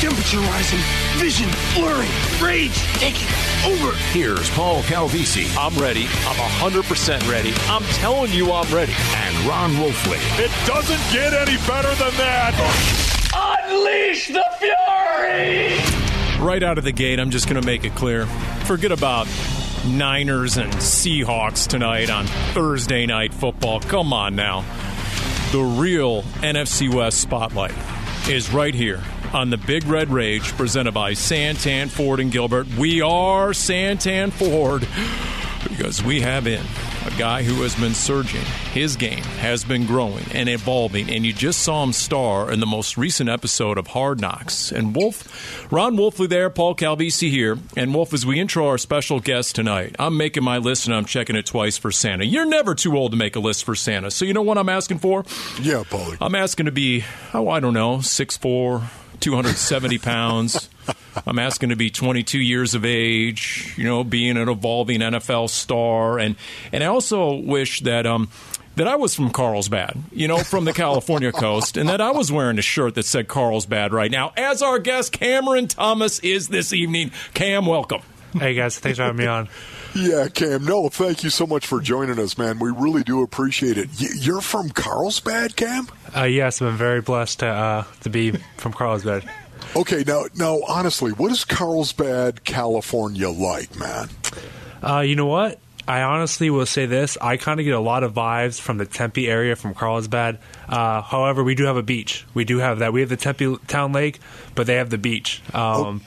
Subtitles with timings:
[0.00, 0.78] Temperature rising,
[1.18, 2.08] vision blurring,
[2.40, 3.28] rage taking
[3.66, 3.94] over.
[4.12, 6.04] Here's Paul Calvisi I'm ready.
[6.24, 7.52] I'm 100% ready.
[7.68, 8.94] I'm telling you I'm ready.
[8.96, 10.16] and Ron Wolfley.
[10.42, 12.54] It doesn't get any better than that.
[13.68, 16.42] Unleash the fury!
[16.42, 18.24] Right out of the gate, I'm just going to make it clear.
[18.64, 19.28] Forget about
[19.86, 23.80] Niners and Seahawks tonight on Thursday night football.
[23.80, 24.64] Come on now.
[25.52, 27.74] The real NFC West spotlight
[28.30, 32.66] is right here on the Big Red Rage presented by Santan Ford and Gilbert.
[32.76, 34.86] We are Santan Ford
[35.68, 36.64] because we have in
[37.06, 38.44] a guy who has been surging.
[38.72, 42.66] His game has been growing and evolving, and you just saw him star in the
[42.66, 44.72] most recent episode of Hard Knocks.
[44.72, 47.58] And Wolf, Ron Wolfley there, Paul Calvisi here.
[47.76, 51.04] And Wolf, as we intro our special guest tonight, I'm making my list and I'm
[51.04, 52.24] checking it twice for Santa.
[52.24, 54.10] You're never too old to make a list for Santa.
[54.10, 55.24] So you know what I'm asking for?
[55.60, 56.18] Yeah, Paulie.
[56.20, 58.82] I'm asking to be, oh, I don't know, 6'4,
[59.20, 60.68] 270 pounds.
[61.26, 66.18] I'm asking to be 22 years of age, you know, being an evolving NFL star.
[66.18, 66.36] And,
[66.72, 68.28] and I also wish that, um,
[68.76, 72.32] that I was from Carlsbad, you know, from the California coast, and that I was
[72.32, 76.72] wearing a shirt that said Carlsbad right now, as our guest Cameron Thomas is this
[76.72, 77.12] evening.
[77.34, 78.02] Cam, welcome.
[78.32, 79.48] Hey guys, thanks for having me on.
[79.94, 80.64] Yeah, Cam.
[80.64, 82.58] No, thank you so much for joining us, man.
[82.58, 83.88] We really do appreciate it.
[84.00, 85.88] Y- You're from Carlsbad, Cam?
[86.16, 89.28] Uh, yes, I've been very blessed to uh, to be from Carlsbad.
[89.76, 94.08] Okay, now, now, honestly, what is Carlsbad, California like, man?
[94.82, 95.58] Uh, you know what?
[95.88, 98.86] I honestly will say this: I kind of get a lot of vibes from the
[98.86, 100.38] Tempe area, from Carlsbad.
[100.68, 102.24] Uh, however, we do have a beach.
[102.32, 102.92] We do have that.
[102.92, 104.20] We have the Tempe Town Lake,
[104.54, 105.42] but they have the beach.
[105.52, 106.02] Um,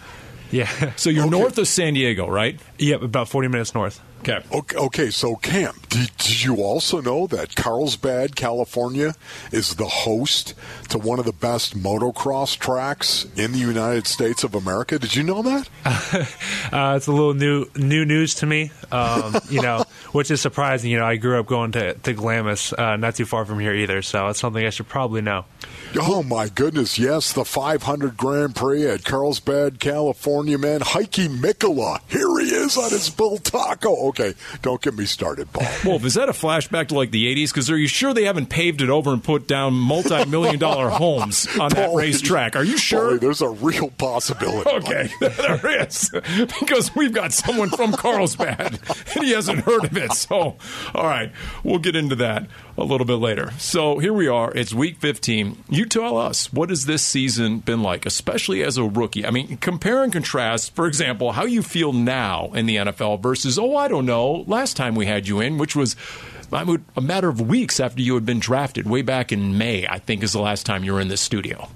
[0.53, 1.31] Yeah, So you're Okay.
[1.39, 2.59] north of San Diego, right?
[2.77, 3.99] yep, about forty minutes north.
[4.23, 4.41] Okay.
[4.53, 9.15] Okay, okay so Cam, did, did you also know that Carlsbad, California,
[9.51, 10.53] is the host
[10.87, 14.97] to one of the best motocross tracks in the United States of America?
[14.97, 15.69] Did you know that?
[16.71, 20.89] Uh, it's a little new new news to me, um, you know, which is surprising.
[20.89, 23.73] You know, I grew up going to to Glamis, uh, not too far from here
[23.73, 25.45] either, so it's something I should probably know.
[25.95, 30.79] Oh my goodness, yes, the 500 Grand Prix at Carlsbad, California, man.
[30.79, 34.12] Heikki Mikkola, here he is on his Bultaco.
[34.13, 35.67] Okay, don't get me started, Paul.
[35.85, 37.49] Wolf, is that a flashback to like the 80s?
[37.49, 40.89] Because are you sure they haven't paved it over and put down multi million dollar
[40.91, 42.55] homes on that Paulie, racetrack?
[42.55, 43.13] Are you sure?
[43.13, 44.69] Paulie, there's a real possibility.
[44.69, 46.11] Okay, there is.
[46.59, 48.79] Because we've got someone from Carlsbad
[49.15, 50.13] and he hasn't heard of it.
[50.13, 50.57] So,
[50.93, 51.31] all right,
[51.63, 52.47] we'll get into that
[52.77, 53.51] a little bit later.
[53.59, 54.51] So, here we are.
[54.53, 55.63] It's week 15.
[55.69, 59.25] You tell us, what has this season been like, especially as a rookie?
[59.25, 63.59] I mean, compare and contrast, for example, how you feel now in the NFL versus,
[63.59, 65.95] oh, I don't know, last time we had you in, which was.
[66.95, 70.21] A matter of weeks after you had been drafted, way back in May, I think
[70.21, 71.67] is the last time you were in this studio.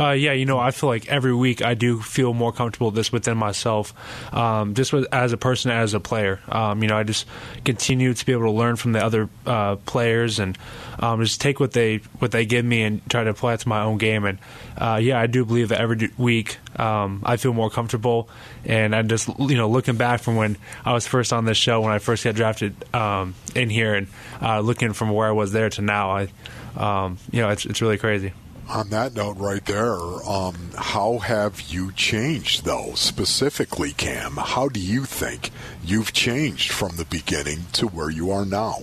[0.00, 3.12] Uh, yeah, you know, I feel like every week I do feel more comfortable this
[3.12, 3.92] within myself,
[4.34, 6.40] um, just with, as a person, as a player.
[6.48, 7.26] Um, you know, I just
[7.66, 10.56] continue to be able to learn from the other uh, players and
[10.98, 13.68] um, just take what they what they give me and try to apply it to
[13.68, 14.24] my own game.
[14.24, 14.38] And
[14.78, 18.30] uh, yeah, I do believe that every week um, I feel more comfortable.
[18.64, 21.82] And I just you know looking back from when I was first on this show
[21.82, 24.06] when I first got drafted um, in here and
[24.40, 26.28] uh, looking from where I was there to now, I
[26.76, 28.32] um, you know it's it's really crazy.
[28.70, 29.96] On that note, right there,
[30.28, 32.92] um, how have you changed, though?
[32.94, 35.50] Specifically, Cam, how do you think
[35.84, 38.82] you've changed from the beginning to where you are now?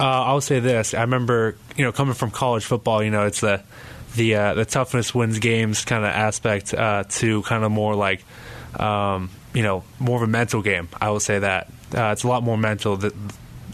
[0.00, 3.40] Uh, I'll say this: I remember, you know, coming from college football, you know, it's
[3.40, 3.62] the
[4.16, 8.24] the uh, the toughness wins games kind of aspect uh, to kind of more like,
[8.80, 10.88] um, you know, more of a mental game.
[11.00, 13.12] I will say that uh, it's a lot more mental that,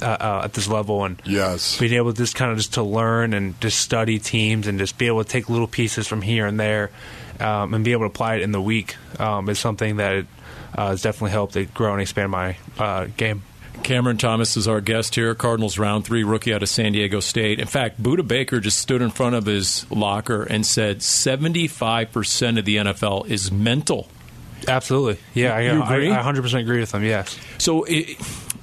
[0.02, 1.78] uh, uh, at this level, and Yes.
[1.78, 4.98] being able to just kind of just to learn and just study teams and just
[4.98, 6.90] be able to take little pieces from here and there,
[7.40, 10.26] um, and be able to apply it in the week um, is something that
[10.76, 13.42] uh, has definitely helped to grow and expand my uh, game.
[13.82, 15.34] Cameron Thomas is our guest here.
[15.34, 17.58] Cardinals round three rookie out of San Diego State.
[17.58, 22.64] In fact, Budda Baker just stood in front of his locker and said 75% of
[22.66, 24.06] the NFL is mental.
[24.68, 25.18] Absolutely.
[25.32, 26.10] Yeah, I, You agree?
[26.10, 27.02] I, I 100% agree with them.
[27.04, 27.38] Yes.
[27.56, 28.18] So it,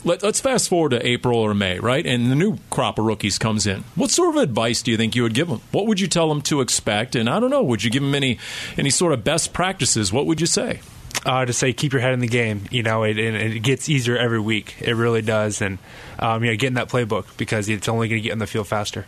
[0.08, 2.06] let, us fast forward to April or May, right?
[2.06, 3.84] And the new crop of rookies comes in.
[3.96, 5.62] What sort of advice do you think you would give them?
[5.72, 7.16] What would you tell them to expect?
[7.16, 8.40] And I don't know, would you give them any
[8.78, 10.12] any sort of best practices?
[10.12, 10.82] What would you say?
[11.26, 12.64] uh, to say keep your head in the game.
[12.72, 14.76] You know, it, it, it gets easier every week.
[14.80, 15.78] It really does, and
[16.20, 18.48] um, you know, get in that playbook because it's only going to get in the
[18.48, 19.06] field faster.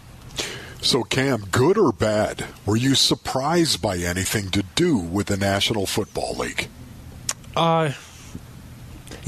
[0.81, 5.85] So, Cam, good or bad, were you surprised by anything to do with the National
[5.85, 6.69] Football League?
[7.55, 7.91] Uh,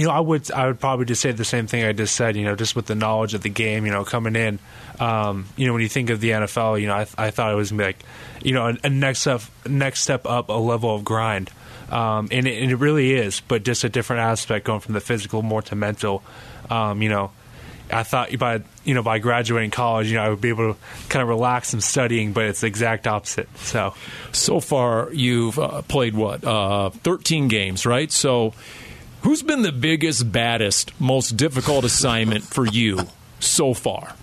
[0.02, 2.36] you know, I would I would probably just say the same thing I just said.
[2.36, 4.58] You know, just with the knowledge of the game, you know, coming in.
[5.00, 7.56] Um, you know, when you think of the NFL, you know, I, I thought it
[7.56, 7.98] was like,
[8.44, 11.52] you know, a, a next step next step up a level of grind.
[11.92, 15.02] Um, and, it, and it really is, but just a different aspect going from the
[15.02, 16.24] physical more to mental.
[16.72, 17.30] Um, you know,
[17.92, 20.80] I thought by you know by graduating college, you know, I would be able to
[21.10, 23.56] kind of relax from studying, but it's the exact opposite.
[23.60, 23.94] So,
[24.32, 26.44] So far, you've uh, played what?
[26.44, 28.12] Uh, 13 games, right?
[28.12, 28.54] So,
[29.22, 33.08] who's been the biggest, baddest, most difficult assignment for you
[33.40, 34.16] so far?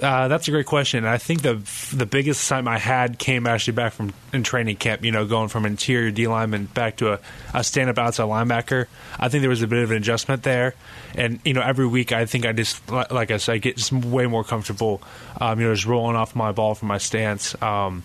[0.00, 1.04] Uh, that's a great question.
[1.04, 1.54] I think the
[1.94, 5.04] the biggest assignment I had came actually back from in training camp.
[5.04, 7.20] You know, going from interior D lineman back to a,
[7.54, 8.86] a stand up outside linebacker.
[9.18, 10.74] I think there was a bit of an adjustment there,
[11.14, 13.92] and you know, every week I think I just like I said, I get just
[13.92, 15.02] way more comfortable.
[15.40, 17.60] Um, you know, just rolling off my ball from my stance.
[17.62, 18.02] Um,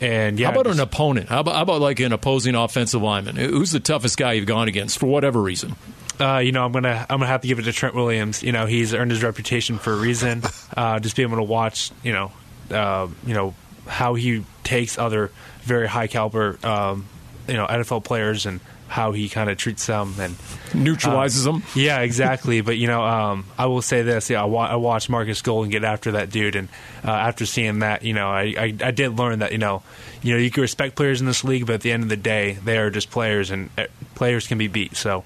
[0.00, 1.28] and yeah, How about just- an opponent?
[1.28, 3.36] How about, how about like an opposing offensive lineman?
[3.36, 5.74] Who's the toughest guy you've gone against for whatever reason?
[6.18, 8.42] Uh, you know, I'm gonna I'm gonna have to give it to Trent Williams.
[8.42, 10.42] You know, he's earned his reputation for a reason.
[10.76, 12.32] Uh, just being able to watch, you know,
[12.70, 13.54] uh, you know
[13.86, 15.30] how he takes other
[15.62, 17.06] very high caliber, um,
[17.48, 20.36] you know, NFL players and how he kind of treats them and
[20.74, 21.62] Neutralizes them?
[21.74, 22.60] yeah, exactly.
[22.60, 25.70] but you know, um, I will say this: yeah, I, wa- I watched Marcus Golden
[25.70, 26.68] get after that dude, and
[27.04, 29.82] uh, after seeing that, you know, I, I I did learn that you know,
[30.22, 32.16] you know, you can respect players in this league, but at the end of the
[32.16, 34.96] day, they are just players, and uh, players can be beat.
[34.96, 35.24] So.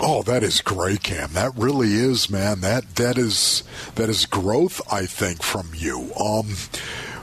[0.00, 1.32] Oh, that is great, Cam.
[1.32, 2.60] That really is, man.
[2.60, 3.64] That that is
[3.96, 6.12] that is growth, I think, from you.
[6.14, 6.54] Um,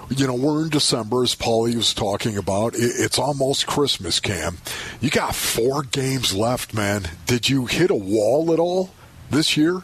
[0.09, 2.73] you know, we're in December, as Paulie was talking about.
[2.75, 4.57] It's almost Christmas, Cam.
[5.01, 7.09] You got four games left, man.
[7.25, 8.91] Did you hit a wall at all
[9.29, 9.81] this year?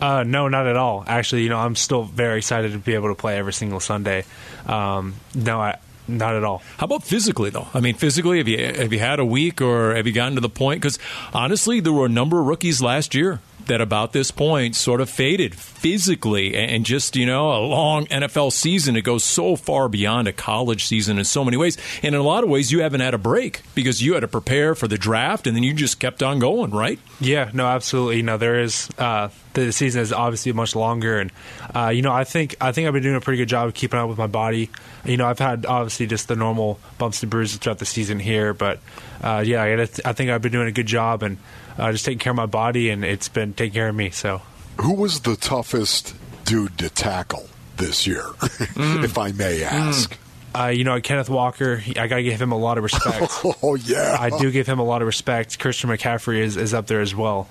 [0.00, 1.04] Uh, no, not at all.
[1.06, 4.24] Actually, you know, I'm still very excited to be able to play every single Sunday.
[4.66, 6.62] Um, no, I, not at all.
[6.76, 7.66] How about physically, though?
[7.72, 10.40] I mean, physically, have you have you had a week, or have you gotten to
[10.40, 10.80] the point?
[10.80, 10.98] Because
[11.32, 15.08] honestly, there were a number of rookies last year that about this point sort of
[15.10, 20.28] faded physically, and just you know, a long NFL season it goes so far beyond
[20.28, 23.00] a college season in so many ways, and in a lot of ways, you haven't
[23.00, 26.00] had a break because you had to prepare for the draft, and then you just
[26.00, 26.98] kept on going, right?
[27.20, 28.22] Yeah, no, absolutely.
[28.22, 31.32] Know, there is uh, the season is obviously much longer, and
[31.74, 33.74] uh, you know, I think I think I've been doing a pretty good job of
[33.74, 34.70] keeping up with my body.
[35.04, 38.54] You know, I've had obviously just the normal bumps and bruises throughout the season here,
[38.54, 38.80] but
[39.22, 41.38] uh, yeah, I, I think I've been doing a good job and
[41.78, 44.10] uh, just taking care of my body, and it's been taking care of me.
[44.10, 44.42] So.
[44.80, 46.14] Who was the toughest
[46.44, 50.16] dude to tackle this year, if I may ask?
[50.54, 53.32] Uh, you know, Kenneth Walker, I got to give him a lot of respect.
[53.62, 55.58] Oh yeah, I do give him a lot of respect.
[55.58, 57.48] Christian McCaffrey is, is up there as well.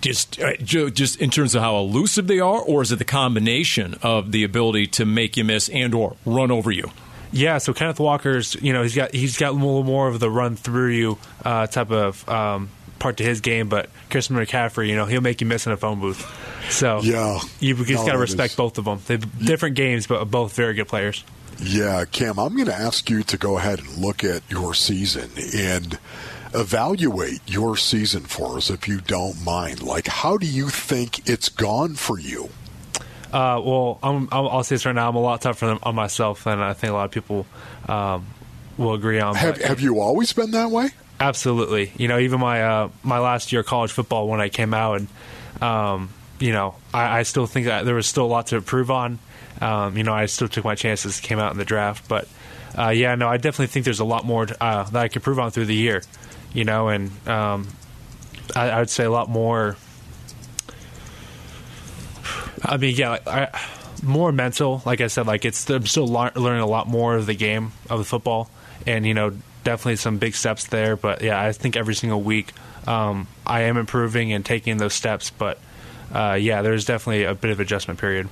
[0.00, 3.96] Just, uh, just in terms of how elusive they are, or is it the combination
[4.02, 6.90] of the ability to make you miss and or run over you?
[7.32, 10.30] Yeah, so Kenneth Walker's, you know, he's got he's got a little more of the
[10.30, 12.70] run through you uh, type of um,
[13.04, 15.76] part to his game, but Christian McCaffrey, you know, he'll make you miss in a
[15.76, 16.24] phone booth.
[16.70, 17.38] So Yeah.
[17.60, 19.00] you just No, got to respect is- both of them.
[19.06, 21.22] They're different games, but both very good players.
[21.62, 25.30] Yeah, Cam, I'm going to ask you to go ahead and look at your season
[25.54, 25.98] and
[26.54, 29.82] evaluate your season for us, if you don't mind.
[29.82, 32.48] Like, how do you think it's gone for you?
[33.32, 35.08] Uh, well, I'm, I'll, I'll say this right now.
[35.08, 37.46] I'm a lot tougher on myself than I think a lot of people
[37.88, 38.24] um,
[38.78, 39.34] will agree on.
[39.34, 40.90] Have, have you always been that way?
[41.24, 41.90] Absolutely.
[41.96, 45.00] You know, even my uh, my last year of college football when I came out,
[45.00, 48.56] and um, you know, I, I still think that there was still a lot to
[48.56, 49.18] improve on.
[49.58, 52.28] Um, you know, I still took my chances, came out in the draft, but
[52.76, 55.38] uh, yeah, no, I definitely think there's a lot more uh, that I can prove
[55.38, 56.02] on through the year.
[56.52, 57.68] You know, and um,
[58.54, 59.78] I, I would say a lot more.
[62.62, 63.60] I mean, yeah, like, I,
[64.02, 64.82] more mental.
[64.84, 67.98] Like I said, like it's I'm still learning a lot more of the game of
[67.98, 68.50] the football,
[68.86, 69.32] and you know,
[69.64, 70.96] definitely some big steps there.
[70.96, 72.52] But yeah, I think every single week
[72.86, 75.30] um, I am improving and taking those steps.
[75.30, 75.58] But
[76.12, 78.28] uh, yeah, there's definitely a bit of adjustment period.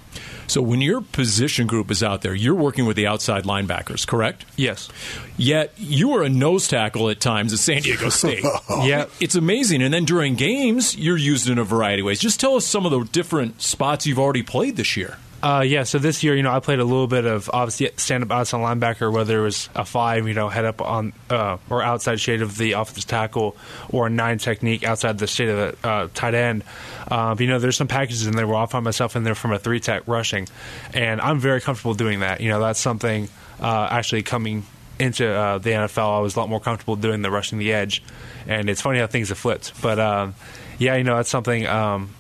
[0.46, 4.44] So when your position group is out there, you're working with the outside linebackers, correct?
[4.56, 4.88] Yes.
[5.36, 8.44] Yet you were a nose tackle at times at San Diego State.
[8.68, 9.06] Yeah.
[9.20, 9.82] It's amazing.
[9.82, 12.20] And then during games, you're used in a variety of ways.
[12.20, 15.16] Just tell us some of the different spots you've already played this year.
[15.42, 18.22] Uh, yeah, so this year, you know, I played a little bit of obviously stand
[18.22, 21.82] up outside linebacker, whether it was a five, you know, head up on uh, or
[21.82, 23.56] outside shade of the offensive tackle,
[23.90, 26.62] or a nine technique outside the shade of the uh, tight end.
[27.10, 29.52] Uh, you know, there's some packages in there where I'll find myself in there from
[29.52, 30.46] a three tech rushing,
[30.94, 32.40] and I'm very comfortable doing that.
[32.40, 33.28] You know, that's something
[33.60, 34.64] uh, actually coming
[35.00, 38.00] into uh, the NFL, I was a lot more comfortable doing the rushing the edge,
[38.46, 39.82] and it's funny how things have flipped.
[39.82, 40.36] But um,
[40.78, 42.14] yeah, you know, that's something um,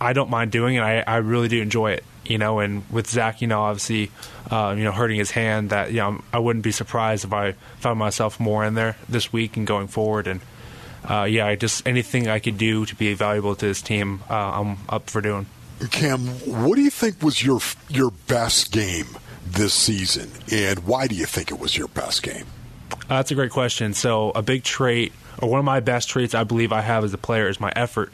[0.00, 3.08] I don't mind doing, and I, I really do enjoy it you know, and with
[3.08, 4.10] Zach, you know, obviously,
[4.50, 7.52] uh, you know, hurting his hand, that you know, I wouldn't be surprised if I
[7.78, 10.26] found myself more in there this week and going forward.
[10.26, 10.40] And
[11.08, 14.60] uh, yeah, I just anything I could do to be valuable to this team, uh,
[14.60, 15.46] I'm up for doing.
[15.90, 19.16] Cam, what do you think was your your best game
[19.46, 22.46] this season, and why do you think it was your best game?
[23.08, 23.94] that's a great question.
[23.94, 27.14] So, a big trait, or one of my best traits, I believe I have as
[27.14, 28.12] a player, is my effort.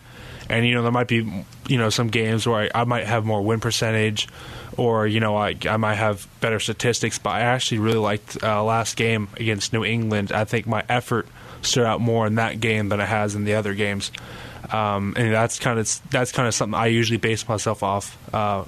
[0.48, 3.24] And you know, there might be you know some games where I, I might have
[3.24, 4.28] more win percentage,
[4.76, 7.18] or you know, I I might have better statistics.
[7.18, 10.32] But I actually really liked uh, last game against New England.
[10.32, 11.26] I think my effort
[11.62, 14.12] stood out more in that game than it has in the other games.
[14.70, 18.16] Um, and that's kind of that's kind of something I usually base myself off.
[18.34, 18.64] Uh,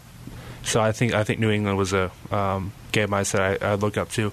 [0.63, 3.75] so I think I think New England was a um, game I said I, I
[3.75, 4.33] look up to.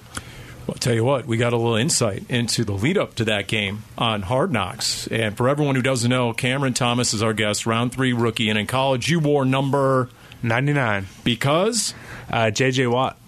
[0.66, 3.24] Well, I'll tell you what, we got a little insight into the lead up to
[3.26, 5.06] that game on Hard Knocks.
[5.08, 8.48] And for everyone who doesn't know, Cameron Thomas is our guest, round three rookie.
[8.48, 10.08] And in college, you wore number
[10.42, 11.92] 99 because
[12.30, 13.18] uh, JJ Watt.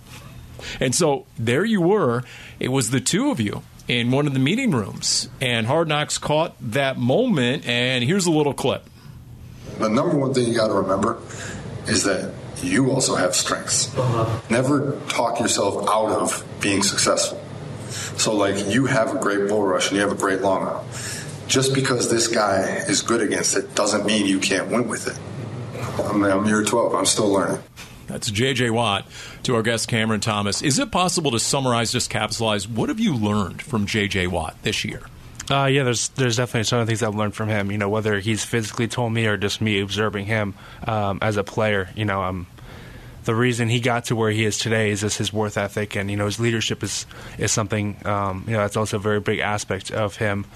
[0.81, 2.23] And so there you were.
[2.59, 5.29] It was the two of you in one of the meeting rooms.
[5.39, 7.67] And Hard Knocks caught that moment.
[7.67, 8.89] And here's a little clip.
[9.79, 11.19] The number one thing you got to remember
[11.87, 12.33] is that
[12.63, 13.97] you also have strengths.
[13.97, 14.41] Uh-huh.
[14.51, 17.43] Never talk yourself out of being successful.
[18.19, 20.87] So, like, you have a great bull rush and you have a great long arm.
[21.47, 25.19] Just because this guy is good against it doesn't mean you can't win with it.
[26.05, 26.95] I'm, I'm year 12.
[26.95, 27.63] I'm still learning.
[28.09, 28.71] That's J.J.
[28.71, 29.07] Watt
[29.45, 30.63] to our guest Cameron Thomas.
[30.63, 32.69] Is it possible to summarize, just capitalize?
[32.69, 34.29] what have you learned from J.J.
[34.29, 35.03] Watt this year?
[35.49, 37.71] Uh, yeah, there's there's definitely some of the things I've learned from him.
[37.71, 40.55] You know, whether he's physically told me or just me observing him
[40.87, 41.89] um, as a player.
[41.95, 42.47] You know, um,
[43.25, 46.11] the reason he got to where he is today is just his worth ethic, and
[46.11, 47.07] you know, his leadership is
[47.39, 47.97] is something.
[48.05, 50.47] Um, you know, that's also a very big aspect of him.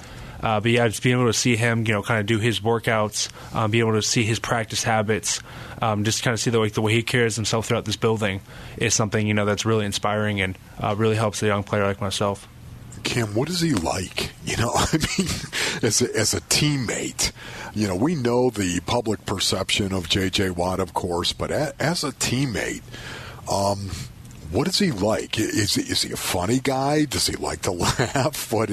[0.42, 2.60] Uh, but yeah, just being able to see him, you know, kind of do his
[2.60, 5.42] workouts, um, be able to see his practice habits,
[5.82, 8.40] um, just kind of see the way, the way he carries himself throughout this building
[8.78, 12.00] is something you know that's really inspiring and uh, really helps a young player like
[12.00, 12.48] myself.
[13.04, 14.30] Cam, what is he like?
[14.42, 15.28] You know, I mean,
[15.82, 17.30] as a, as a teammate,
[17.72, 20.50] you know, we know the public perception of J.J.
[20.50, 22.82] Watt, of course, but a, as a teammate,
[23.48, 23.90] um,
[24.50, 25.38] what is he like?
[25.38, 27.04] Is he, is he a funny guy?
[27.04, 28.52] Does he like to laugh?
[28.52, 28.70] What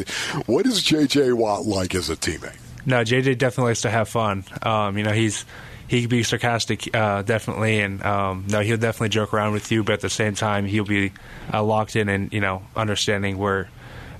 [0.48, 1.34] what is J.J.
[1.34, 2.58] Watt like as a teammate?
[2.88, 4.46] No, JJ definitely likes to have fun.
[4.64, 5.46] Um, you know, he's
[5.88, 9.84] he can be sarcastic, uh, definitely, and um, no, he'll definitely joke around with you,
[9.84, 11.12] but at the same time, he'll be
[11.54, 13.70] uh, locked in and you know understanding where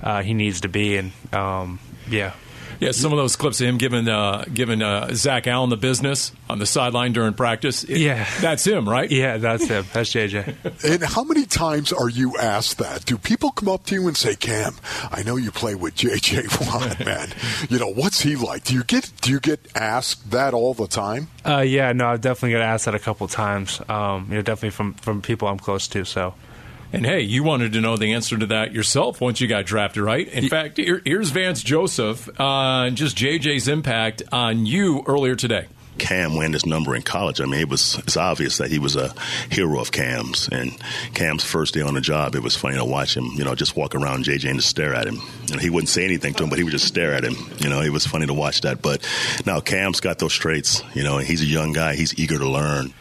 [0.02, 0.96] uh, he needs to be.
[0.96, 2.32] And um, yeah.
[2.80, 6.30] Yeah, some of those clips of him giving uh, giving uh, Zach Allen the business
[6.48, 7.82] on the sideline during practice.
[7.82, 9.10] It, yeah, that's him, right?
[9.10, 9.84] Yeah, that's him.
[9.92, 10.84] That's JJ.
[10.92, 13.04] and how many times are you asked that?
[13.04, 14.74] Do people come up to you and say, "Cam,
[15.10, 17.30] I know you play with JJ Watt, man.
[17.68, 20.86] you know what's he like?" Do you get do you get asked that all the
[20.86, 21.28] time?
[21.44, 23.80] Uh, yeah, no, I've definitely got asked that a couple times.
[23.88, 26.04] Um, you know, definitely from from people I'm close to.
[26.04, 26.34] So.
[26.92, 30.02] And hey, you wanted to know the answer to that yourself once you got drafted,
[30.02, 30.26] right?
[30.26, 35.66] In fact, here, here's Vance Joseph on uh, just JJ's impact on you earlier today.
[35.98, 37.40] Cam win this number in college.
[37.40, 39.12] I mean, it was it's obvious that he was a
[39.50, 40.48] hero of Cam's.
[40.50, 40.80] And
[41.12, 43.76] Cam's first day on the job, it was funny to watch him, you know, just
[43.76, 45.20] walk around JJ and just stare at him.
[45.46, 47.34] You know, he wouldn't say anything to him, but he would just stare at him.
[47.58, 48.80] You know, it was funny to watch that.
[48.80, 49.06] But
[49.44, 50.82] now Cam's got those traits.
[50.94, 51.96] You know, he's a young guy.
[51.96, 52.94] He's eager to learn.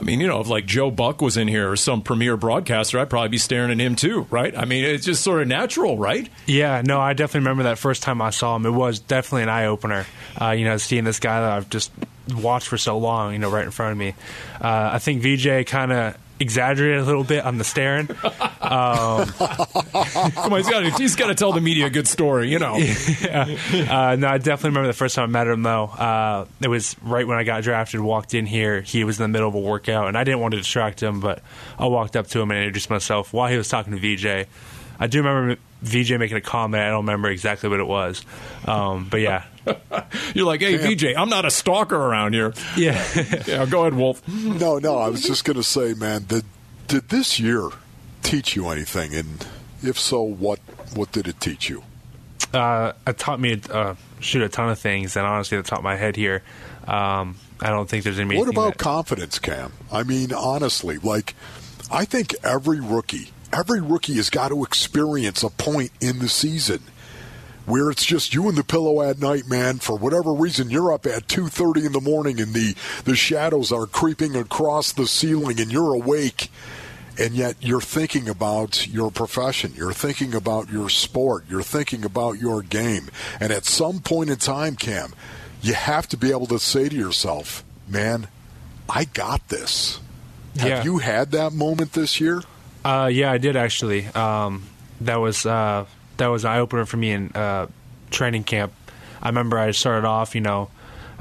[0.00, 2.98] I mean, you know, if like Joe Buck was in here or some premier broadcaster,
[2.98, 4.56] I'd probably be staring at him too, right?
[4.56, 6.26] I mean, it's just sort of natural, right?
[6.46, 8.64] Yeah, no, I definitely remember that first time I saw him.
[8.64, 10.06] It was definitely an eye opener.
[10.40, 11.92] Uh, you know, seeing this guy that I've just
[12.34, 14.14] watched for so long, you know, right in front of me.
[14.58, 18.08] Uh, I think VJ kind of exaggerated a little bit on the staring.
[18.62, 20.62] Um, Come on,
[20.98, 22.76] he's got to tell the media a good story, you know.
[23.22, 23.46] yeah.
[23.90, 25.84] Uh, no, I definitely remember the first time I met him though.
[25.86, 28.00] Uh, it was right when I got drafted.
[28.00, 30.52] Walked in here, he was in the middle of a workout, and I didn't want
[30.52, 31.42] to distract him, but
[31.78, 34.46] I walked up to him and introduced myself while he was talking to VJ.
[35.00, 36.82] I do remember VJ making a comment.
[36.82, 38.22] I don't remember exactly what it was,
[38.66, 39.44] um, but yeah.
[40.34, 42.52] You're like, hey, VJ, I'm not a stalker around here.
[42.76, 43.02] Yeah,
[43.46, 43.66] yeah.
[43.66, 44.26] Go ahead, Wolf.
[44.28, 44.98] No, no.
[44.98, 46.44] I was just going to say, man, did
[46.86, 47.70] did this year
[48.22, 49.14] teach you anything?
[49.14, 49.46] And
[49.82, 50.58] if so, what
[50.94, 51.82] what did it teach you?
[52.52, 55.78] Uh, it taught me uh, shoot a ton of things, and honestly, at the top
[55.78, 56.42] of my head here,
[56.88, 58.36] um, I don't think there's any.
[58.36, 59.72] What about that- confidence, Cam?
[59.92, 61.34] I mean, honestly, like
[61.90, 66.80] I think every rookie, every rookie has got to experience a point in the season
[67.66, 69.78] where it's just you and the pillow at night, man.
[69.78, 73.70] For whatever reason, you're up at two thirty in the morning, and the the shadows
[73.70, 76.50] are creeping across the ceiling, and you're awake
[77.20, 82.38] and yet you're thinking about your profession, you're thinking about your sport, you're thinking about
[82.38, 83.10] your game.
[83.38, 85.12] And at some point in time, Cam,
[85.60, 88.28] you have to be able to say to yourself, man,
[88.88, 90.00] I got this.
[90.54, 90.76] Yeah.
[90.76, 92.42] Have you had that moment this year?
[92.84, 94.06] Uh, yeah, I did actually.
[94.06, 94.66] Um,
[95.02, 97.66] that was uh, that was an eye opener for me in uh,
[98.10, 98.72] training camp.
[99.22, 100.70] I remember I started off, you know,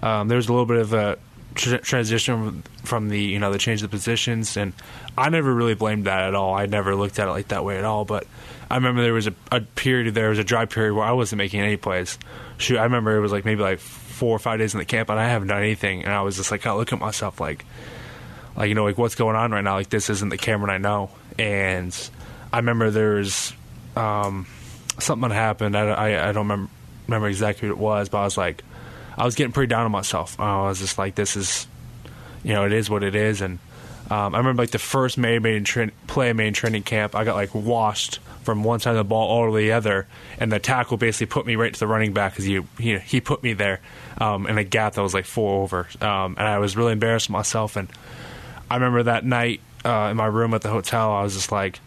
[0.02, 1.18] um, there was a little bit of a
[1.56, 4.74] transition from the you know the change of the positions, and
[5.18, 6.54] I never really blamed that at all.
[6.54, 8.06] I never looked at it like that way at all.
[8.06, 8.26] But
[8.70, 11.38] I remember there was a, a period, there was a dry period where I wasn't
[11.38, 12.18] making any plays.
[12.58, 15.10] Shoot, I remember it was like maybe like four or five days in the camp,
[15.10, 17.66] and I haven't done anything, and I was just like, I look at myself like,
[18.56, 19.76] like you know, like what's going on right now?
[19.76, 21.10] Like this isn't the Cameron I know.
[21.38, 22.10] And
[22.52, 23.54] I remember there was
[23.96, 24.48] um,
[25.00, 25.78] something that happened.
[25.78, 26.72] I, I, I don't remember
[27.08, 28.64] remember exactly what it was, but I was like
[29.18, 30.40] I was getting pretty down on myself.
[30.40, 31.68] I was just like, this is,
[32.42, 33.42] you know, it is what it is.
[33.42, 33.60] And
[34.10, 37.54] um, I remember like the first main tra- play main training camp, I got like
[37.54, 40.08] washed from one side of the ball all to the other,
[40.40, 43.22] and the tackle basically put me right to the running back because he, he he
[43.22, 43.82] put me there
[44.20, 47.30] um, in a gap that was like four over, um, and I was really embarrassed
[47.30, 47.76] myself.
[47.76, 47.90] And
[48.72, 51.80] I remember that night uh, in my room at the hotel, I was just like,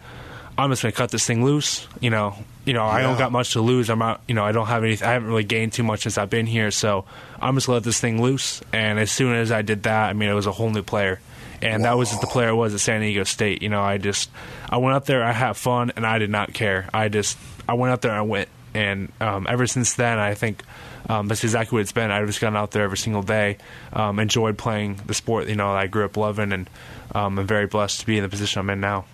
[0.57, 1.87] I'm just gonna cut this thing loose.
[1.99, 2.35] You know,
[2.65, 2.91] you know, yeah.
[2.91, 3.89] I don't got much to lose.
[3.89, 4.93] I'm not, you know, I don't have any.
[4.93, 7.05] I haven't really gained too much since I've been here, so
[7.41, 8.61] I'm just gonna let this thing loose.
[8.71, 11.19] And as soon as I did that, I mean, it was a whole new player,
[11.61, 11.89] and Whoa.
[11.89, 13.63] that was just the player I was at San Diego State.
[13.63, 14.29] You know, I just,
[14.69, 16.87] I went up there, I had fun, and I did not care.
[16.93, 20.35] I just, I went out there, and I went, and um, ever since then, I
[20.35, 20.63] think.
[21.09, 22.11] Um, that's exactly what it's been.
[22.11, 23.57] I've just gone out there every single day,
[23.91, 25.49] um, enjoyed playing the sport.
[25.49, 26.69] You know, I grew up loving, and
[27.13, 29.05] um, I'm very blessed to be in the position I'm in now.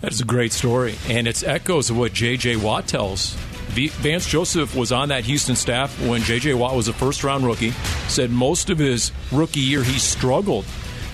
[0.00, 2.56] That's a great story, and it's echoes of what J.J.
[2.56, 3.34] Watt tells.
[3.68, 6.54] Vance Joseph was on that Houston staff when J.J.
[6.54, 7.72] Watt was a first round rookie.
[8.08, 10.64] Said most of his rookie year he struggled.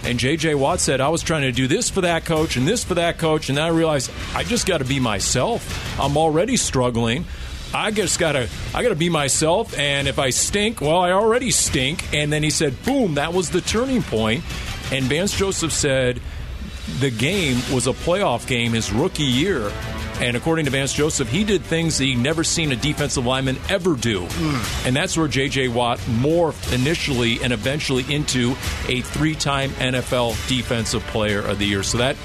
[0.04, 0.56] And J.J.
[0.56, 3.18] Watt said, I was trying to do this for that coach and this for that
[3.18, 5.98] coach, and then I realized I just got to be myself.
[6.00, 7.24] I'm already struggling.
[7.74, 12.12] I just gotta I gotta be myself and if I stink, well I already stink.
[12.12, 14.44] And then he said, boom, that was the turning point.
[14.92, 16.20] And Vance Joseph said
[17.00, 19.72] the game was a playoff game his rookie year.
[20.20, 23.96] And according to Vance Joseph, he did things he'd never seen a defensive lineman ever
[23.96, 24.20] do.
[24.26, 24.86] Mm.
[24.86, 25.68] And that's where J.J.
[25.68, 28.54] Watt morphed initially and eventually into
[28.88, 31.82] a three time NFL Defensive Player of the Year.
[31.82, 32.16] So that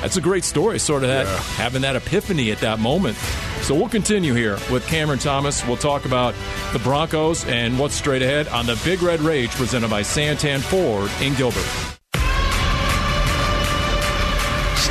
[0.00, 1.38] that's a great story, sort of that yeah.
[1.56, 3.16] having that epiphany at that moment.
[3.62, 5.64] So we'll continue here with Cameron Thomas.
[5.66, 6.34] We'll talk about
[6.72, 11.10] the Broncos and what's straight ahead on the Big Red Rage presented by Santan Ford
[11.20, 12.00] in Gilbert.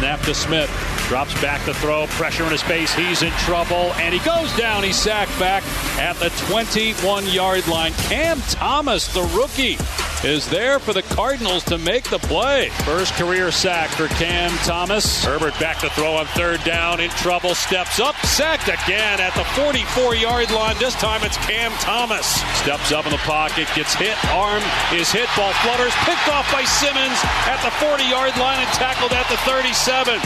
[0.01, 0.90] Snap to Smith.
[1.11, 2.07] Drops back to throw.
[2.07, 2.93] Pressure in his face.
[2.93, 3.91] He's in trouble.
[3.95, 4.81] And he goes down.
[4.81, 5.61] He's sacked back
[5.99, 7.91] at the 21 yard line.
[8.07, 9.77] Cam Thomas, the rookie,
[10.23, 12.69] is there for the Cardinals to make the play.
[12.85, 15.25] First career sack for Cam Thomas.
[15.25, 19.43] Herbert back to throw on third down, in trouble, steps up, sacked again at the
[19.57, 20.77] 44 yard line.
[20.77, 22.25] This time it's Cam Thomas.
[22.61, 24.61] Steps up in the pocket, gets hit, arm
[24.93, 27.17] is hit, ball flutters, picked off by Simmons
[27.49, 30.21] at the 40 yard line and tackled at the 37.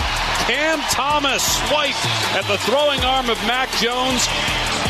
[0.45, 4.25] Cam Thomas swiped at the throwing arm of Mac Jones.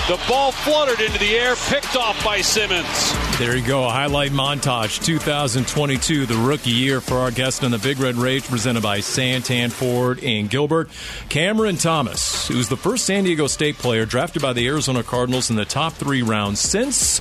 [0.07, 2.85] The ball fluttered into the air, picked off by Simmons.
[3.39, 7.79] There you go, a highlight montage 2022, the rookie year for our guest on the
[7.79, 10.89] Big Red Rage, presented by Santan Ford and Gilbert.
[11.29, 15.55] Cameron Thomas, who's the first San Diego State player drafted by the Arizona Cardinals in
[15.55, 17.19] the top three rounds since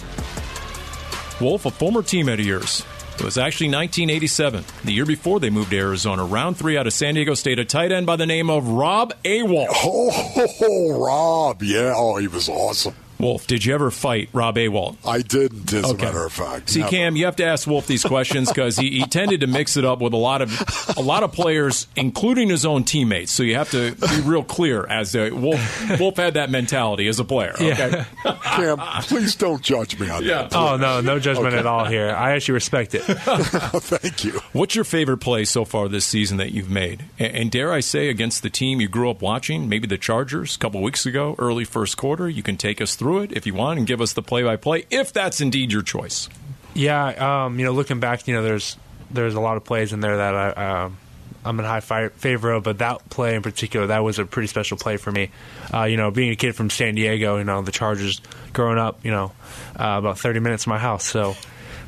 [1.41, 2.85] Wolf, a former teammate of yours.
[3.17, 6.25] It was actually 1987, the year before they moved to Arizona.
[6.25, 9.13] Round three out of San Diego State, a tight end by the name of Rob
[9.25, 9.69] Awalt.
[9.71, 11.93] Oh, Rob, yeah.
[11.97, 12.95] Oh, he was awesome.
[13.19, 14.97] Wolf, did you ever fight Rob Awalt?
[15.07, 16.03] I didn't, as okay.
[16.03, 16.71] a matter of fact.
[16.71, 16.91] See, Never.
[16.91, 19.85] Cam, you have to ask Wolf these questions because he, he tended to mix it
[19.85, 23.33] up with a lot of a lot of players, including his own teammates.
[23.33, 25.99] So you have to be real clear as to Wolf.
[25.99, 27.53] Wolf had that mentality as a player.
[27.55, 28.37] Okay, yeah.
[28.43, 30.43] Cam, please don't judge me on yeah.
[30.43, 30.55] that.
[30.55, 31.59] Oh no, no judgment okay.
[31.59, 32.11] at all here.
[32.11, 33.03] I actually respect it.
[33.05, 34.41] Thank you.
[34.53, 37.05] What's your favorite play so far this season that you've made?
[37.19, 40.57] And, and dare I say, against the team you grew up watching, maybe the Chargers,
[40.57, 42.29] a couple weeks ago, early first quarter.
[42.29, 45.13] You can take us through it if you want and give us the play-by-play if
[45.13, 46.29] that's indeed your choice.
[46.75, 48.77] Yeah, um, you know, looking back, you know, there's
[49.11, 50.97] there's a lot of plays in there that I um,
[51.45, 52.65] I'm in high favor of.
[52.65, 55.31] But that play in particular, that was a pretty special play for me.
[55.73, 58.21] Uh, you know, being a kid from San Diego, you know, the Chargers
[58.53, 59.33] growing up, you know,
[59.79, 61.05] uh, about 30 minutes from my house.
[61.05, 61.37] So,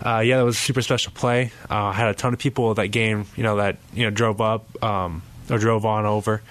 [0.04, 1.52] uh, yeah, that was a super special play.
[1.70, 4.40] Uh, I had a ton of people that game, you know, that you know drove
[4.40, 6.42] up um, or drove on over,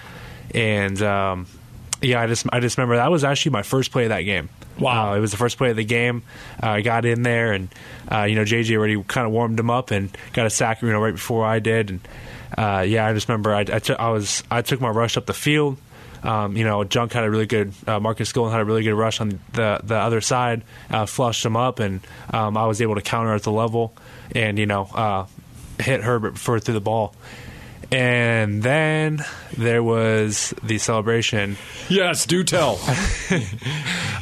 [0.54, 1.48] and um,
[2.02, 4.50] yeah, I just I just remember that was actually my first play of that game.
[4.80, 5.14] Wow.
[5.14, 6.24] Uh, it was the first play of the game.
[6.62, 7.70] Uh, I got in there, and
[8.12, 10.90] uh, you know JJ already kind of warmed him up and got a sack, you
[10.90, 11.90] know, right before I did.
[11.90, 12.08] And
[12.58, 15.34] uh, yeah, I just remember I, I, took was I took my rush up the
[15.34, 15.78] field.
[16.24, 18.96] Um, you know, Junk had a really good uh, Marcus Golden had a really good
[18.96, 22.02] rush on the the other side, uh, flushed him up, and
[22.34, 23.94] um, I was able to counter at the level,
[24.34, 25.26] and you know, uh,
[25.80, 27.14] hit Herbert for through the ball.
[27.92, 29.24] And then
[29.56, 32.80] there was the celebration Yes, do tell.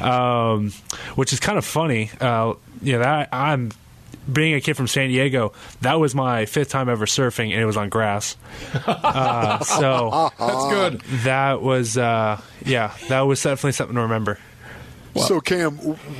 [0.00, 0.70] um,
[1.14, 2.10] which is kind of funny.
[2.20, 3.70] Uh, you know, that I'm
[4.30, 5.52] being a kid from San Diego.
[5.80, 8.36] That was my fifth time ever surfing, and it was on grass.
[8.86, 11.00] Uh, so That's good.
[11.24, 14.38] that was, uh, yeah, that was definitely something to remember.
[15.16, 15.76] So Cam,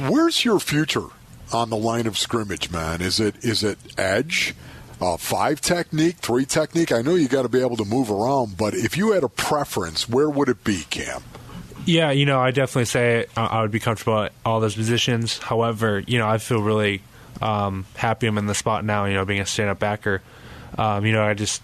[0.08, 1.06] where's your future
[1.52, 3.00] on the line of scrimmage, man?
[3.00, 4.54] Is it is it edge,
[5.00, 6.92] uh, five technique, three technique?
[6.92, 9.28] I know you got to be able to move around, but if you had a
[9.28, 11.22] preference, where would it be, Cam?
[11.86, 15.38] Yeah, you know, I definitely say I I would be comfortable at all those positions.
[15.38, 17.02] However, you know, I feel really
[17.42, 19.04] um, happy I'm in the spot now.
[19.04, 20.22] You know, being a stand-up backer.
[20.78, 21.62] Um, you know, I just,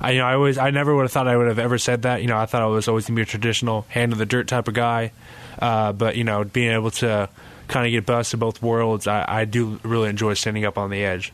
[0.00, 2.02] I you know, I always, I never would have thought I would have ever said
[2.02, 2.22] that.
[2.22, 4.48] You know, I thought I was always gonna be a traditional hand of the dirt
[4.48, 5.12] type of guy.
[5.58, 7.28] Uh, but you know, being able to
[7.68, 10.90] kind of get best of both worlds, I, I do really enjoy standing up on
[10.90, 11.32] the edge.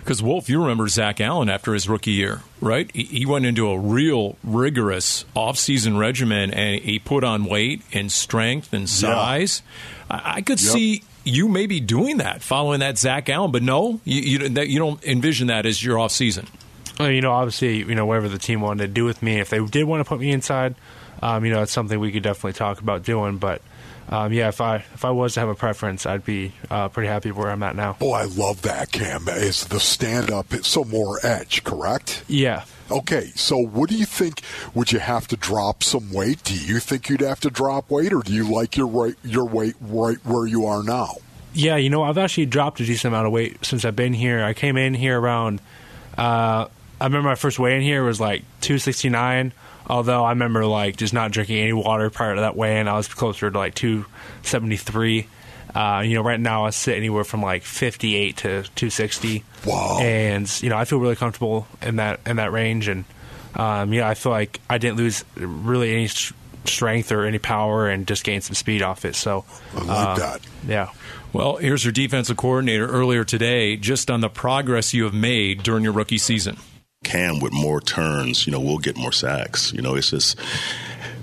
[0.00, 2.90] Because Wolf, you remember Zach Allen after his rookie year, right?
[2.94, 8.10] He- He went into a real rigorous off-season regimen, and he put on weight and
[8.10, 9.62] strength and size.
[10.10, 10.72] I, I could Yep.
[10.72, 14.78] see you maybe doing that, following that Zach Allen, but no, you you, that, you
[14.78, 16.46] don't envision that as your off-season.
[16.98, 19.48] Well, you know, obviously, you know, whatever the team wanted to do with me, if
[19.50, 20.74] they did want to put me inside,
[21.22, 23.36] um, you know, it's something we could definitely talk about doing.
[23.38, 23.60] But
[24.08, 27.08] um, yeah, if I if I was to have a preference, I'd be uh, pretty
[27.08, 27.96] happy where I'm at now.
[28.00, 29.24] Oh, I love that, Cam.
[29.28, 32.24] It's the stand up so more edge, correct?
[32.26, 32.64] Yeah.
[32.90, 34.42] Okay, so what do you think?
[34.74, 36.42] Would you have to drop some weight?
[36.42, 39.46] Do you think you'd have to drop weight, or do you like your right, your
[39.46, 41.14] weight right where you are now?
[41.52, 44.42] Yeah, you know, I've actually dropped a decent amount of weight since I've been here.
[44.42, 45.60] I came in here around.
[46.18, 46.66] Uh,
[47.00, 49.52] I remember my first weigh in here was like 269.
[49.90, 52.96] Although I remember like just not drinking any water prior to that weigh in, I
[52.96, 55.26] was closer to like 273.
[55.74, 59.44] Uh, you know, right now I sit anywhere from like 58 to 260.
[59.66, 59.98] Wow.
[60.00, 63.04] And you know, I feel really comfortable in that in that range, and
[63.56, 67.88] um, yeah, I feel like I didn't lose really any st- strength or any power,
[67.88, 69.16] and just gained some speed off it.
[69.16, 69.44] So
[69.76, 70.40] I like uh, that.
[70.66, 70.92] Yeah.
[71.32, 75.82] Well, here's your defensive coordinator earlier today, just on the progress you have made during
[75.82, 76.56] your rookie season.
[77.10, 79.72] Cam with more turns, you know, we'll get more sacks.
[79.72, 80.38] You know, it's just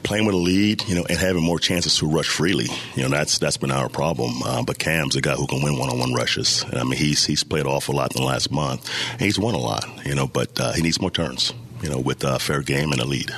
[0.04, 2.68] playing with a lead, you know, and having more chances to rush freely.
[2.96, 4.44] You know, that's that's been our problem.
[4.44, 6.66] Uh, but Cam's a guy who can win one-on-one rushes.
[6.74, 8.90] I mean, he's he's played off a lot in the last month.
[9.18, 11.54] He's won a lot, you know, but uh, he needs more turns.
[11.82, 13.32] You know, with uh, fair game and a lead.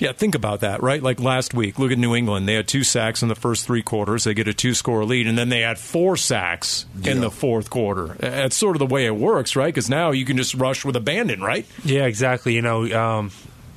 [0.00, 1.02] Yeah, think about that, right?
[1.02, 2.48] Like last week, look at New England.
[2.48, 4.24] They had two sacks in the first three quarters.
[4.24, 7.68] They get a two score lead, and then they had four sacks in the fourth
[7.68, 8.16] quarter.
[8.18, 9.72] That's sort of the way it works, right?
[9.72, 11.66] Because now you can just rush with abandon, right?
[11.84, 12.54] Yeah, exactly.
[12.54, 13.30] You know, um,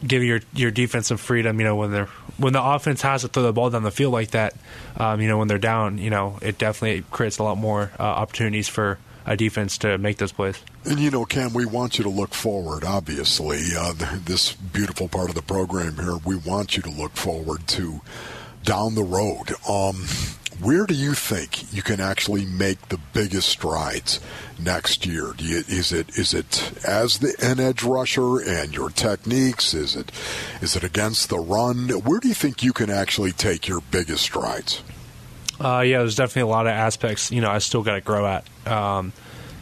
[0.06, 1.60] give your your defense some freedom.
[1.60, 4.14] You know, when they're when the offense has to throw the ball down the field
[4.14, 4.56] like that,
[4.96, 8.04] um, you know, when they're down, you know, it definitely creates a lot more uh,
[8.04, 10.62] opportunities for a defense to make those plays.
[10.86, 12.84] And you know, Cam, we want you to look forward.
[12.84, 13.94] Obviously, uh,
[14.26, 18.02] this beautiful part of the program here, we want you to look forward to
[18.64, 19.54] down the road.
[19.68, 20.06] Um,
[20.62, 24.20] where do you think you can actually make the biggest strides
[24.60, 25.34] next year?
[25.38, 29.74] You, is it is it as the an edge rusher and your techniques?
[29.74, 30.12] Is it
[30.62, 31.90] is it against the run?
[31.90, 34.84] Where do you think you can actually take your biggest strides?
[35.64, 37.32] Uh, yeah, there's definitely a lot of aspects.
[37.32, 38.68] You know, I still got to grow at.
[38.68, 39.14] Um,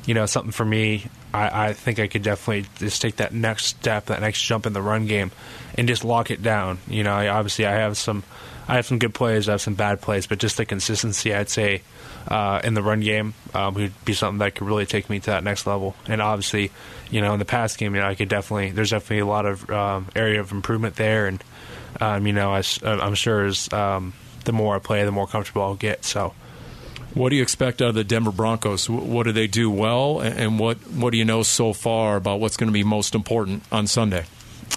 [0.06, 1.06] you know, something for me.
[1.34, 4.74] I, I think I could definitely just take that next step, that next jump in
[4.74, 5.32] the run game,
[5.78, 6.80] and just lock it down.
[6.88, 8.24] You know, I, obviously I have some,
[8.68, 11.50] I have some good plays, I have some bad plays, but just the consistency, I'd
[11.50, 11.84] say,
[12.28, 15.28] uh, in the run game um, would be something that could really take me to
[15.28, 15.96] that next level.
[16.08, 16.72] And obviously,
[17.10, 19.46] you know, in the pass game, you know, I could definitely, there's definitely a lot
[19.46, 21.44] of um, area of improvement there, and
[22.00, 23.72] um, you know, I, am sure as
[24.45, 26.06] the more I play, the more comfortable I'll get.
[26.06, 26.34] So.
[27.13, 28.89] What do you expect out of the Denver Broncos?
[28.89, 32.56] What do they do well, and what what do you know so far about what's
[32.56, 34.23] going to be most important on Sunday?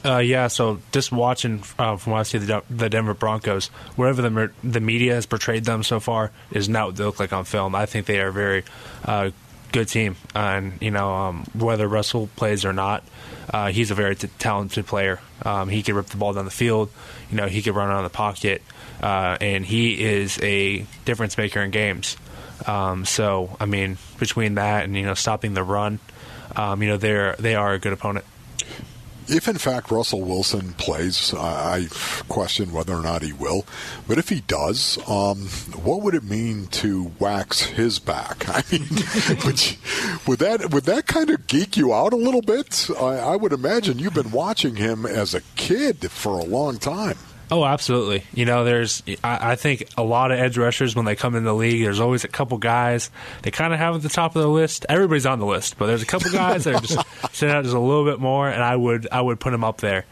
[0.05, 4.21] Uh, yeah, so just watching uh, from what I see the, the Denver Broncos, wherever
[4.21, 7.33] the mer- the media has portrayed them so far is not what they look like
[7.33, 7.75] on film.
[7.75, 8.65] I think they are a very
[9.05, 9.31] uh,
[9.73, 13.03] good team, and you know um, whether Russell plays or not,
[13.49, 15.21] uh, he's a very t- talented player.
[15.43, 16.91] Um, he can rip the ball down the field.
[17.31, 18.63] You know, he can run around the pocket,
[19.05, 22.17] uh, and he is a difference maker in games.
[22.67, 25.99] Um, so, I mean, between that and you know stopping the run,
[26.57, 28.25] um, you know they're they are a good opponent.
[29.27, 31.89] If in fact Russell Wilson plays, I
[32.29, 33.67] question whether or not he will.
[34.09, 35.49] But if he does, um,
[35.83, 38.49] what would it mean to wax his back?
[38.49, 38.87] I mean,
[39.45, 39.77] would,
[40.27, 42.89] would that would that kind of geek you out a little bit?
[42.99, 47.19] I, I would imagine you've been watching him as a kid for a long time.
[47.51, 48.25] Oh, absolutely.
[48.33, 51.45] You know, there's, I, I think a lot of edge rushers, when they come in
[51.45, 53.11] the league, there's always a couple guys
[53.43, 54.87] they kind of have at the top of the list.
[54.89, 56.99] Everybody's on the list, but there's a couple guys that are just
[57.37, 59.79] sitting out just a little bit more, and I would, I would put them up
[59.79, 60.07] there.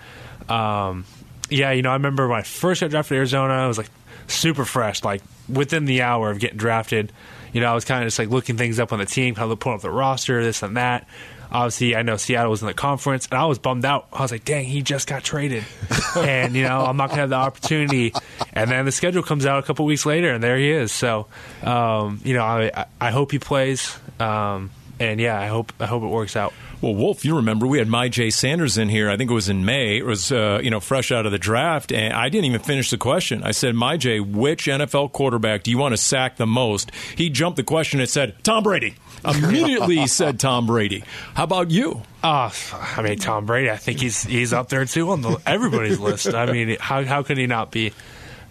[0.48, 1.06] Um,
[1.48, 3.90] yeah, you know, I remember when I first got drafted to Arizona, I was like
[4.26, 7.12] super fresh, like within the hour of getting drafted.
[7.52, 9.50] You know, I was kind of just like looking things up on the team, kind
[9.50, 11.06] of pulling up the roster, this and that.
[11.52, 14.08] Obviously, I know Seattle was in the conference, and I was bummed out.
[14.12, 15.64] I was like, "Dang, he just got traded,"
[16.16, 18.14] and you know, I'm not gonna have the opportunity.
[18.54, 20.92] And then the schedule comes out a couple weeks later, and there he is.
[20.92, 21.26] So,
[21.62, 26.02] um, you know, I I hope he plays, um, and yeah, I hope I hope
[26.02, 26.54] it works out.
[26.82, 29.08] Well, Wolf, you remember we had Myjai Sanders in here.
[29.08, 29.98] I think it was in May.
[29.98, 32.90] It was uh, you know fresh out of the draft, and I didn't even finish
[32.90, 33.44] the question.
[33.44, 36.90] I said, Myjai, which NFL quarterback do you want to sack the most?
[37.16, 38.96] He jumped the question and said, Tom Brady.
[39.24, 41.04] Immediately said Tom Brady.
[41.34, 42.02] How about you?
[42.24, 42.50] Uh,
[42.96, 43.70] I mean, Tom Brady.
[43.70, 46.34] I think he's he's up there too on the everybody's list.
[46.34, 47.92] I mean, how how could he not be?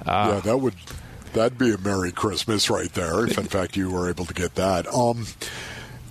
[0.05, 0.75] Uh, yeah, that would
[1.33, 3.25] that'd be a Merry Christmas right there.
[3.25, 4.87] If in fact you were able to get that.
[4.87, 5.27] Um,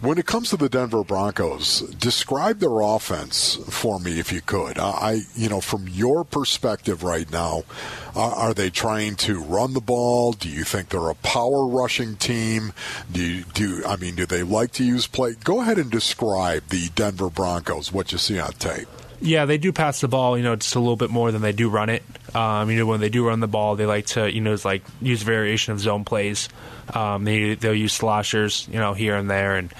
[0.01, 4.79] when it comes to the Denver Broncos, describe their offense for me if you could.
[4.79, 7.65] I, you know, from your perspective right now,
[8.17, 10.33] uh, are they trying to run the ball?
[10.33, 12.73] Do you think they're a power rushing team?
[13.13, 15.35] Do you, do I mean, do they like to use play?
[15.35, 17.93] Go ahead and describe the Denver Broncos.
[17.93, 18.89] What you see on tape.
[19.22, 21.52] Yeah, they do pass the ball, you know, just a little bit more than they
[21.52, 22.02] do run it.
[22.35, 24.64] Um, you know, when they do run the ball, they like to, you know, it's
[24.64, 26.48] like use variation of zone plays.
[26.94, 29.72] Um, they they'll use slashers, you know, here and there, and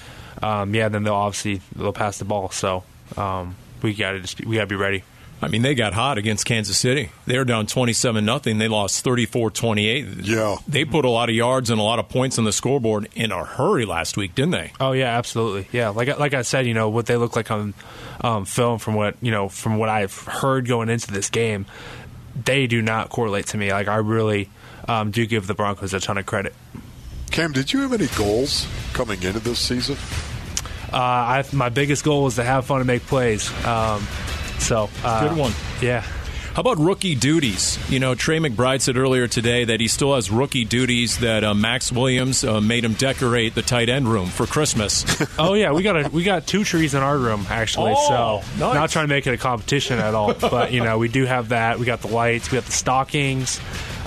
[0.43, 2.49] um, yeah, then they'll obviously they'll pass the ball.
[2.49, 2.83] So
[3.17, 5.03] um, we got to just we got to be ready.
[5.43, 7.09] I mean, they got hot against Kansas City.
[7.25, 8.59] They were down 27 nothing.
[8.59, 10.27] They lost 34-28.
[10.27, 10.57] Yeah.
[10.67, 13.31] They put a lot of yards and a lot of points on the scoreboard in
[13.31, 14.71] a hurry last week, didn't they?
[14.79, 15.67] Oh yeah, absolutely.
[15.71, 17.73] Yeah, like like I said, you know, what they look like on
[18.21, 21.65] um, film from what, you know, from what I've heard going into this game,
[22.45, 23.71] they do not correlate to me.
[23.71, 24.49] Like I really
[24.87, 26.53] um, do give the Broncos a ton of credit.
[27.31, 29.97] Cam, did you have any goals coming into this season?
[30.91, 33.49] Uh, I, my biggest goal was to have fun and make plays.
[33.65, 34.05] Um,
[34.61, 35.53] so uh, good one.
[35.81, 36.05] Yeah.
[36.53, 37.79] How about rookie duties?
[37.89, 41.19] You know, Trey McBride said earlier today that he still has rookie duties.
[41.19, 45.05] That uh, Maxx Williams uh, made him decorate the tight end room for Christmas.
[45.39, 47.93] oh yeah, we got a, we got two trees in our room actually.
[47.95, 48.75] Oh, so nice.
[48.75, 51.49] not trying to make it a competition at all, but you know we do have
[51.49, 51.79] that.
[51.79, 52.51] We got the lights.
[52.51, 53.61] We got the stockings.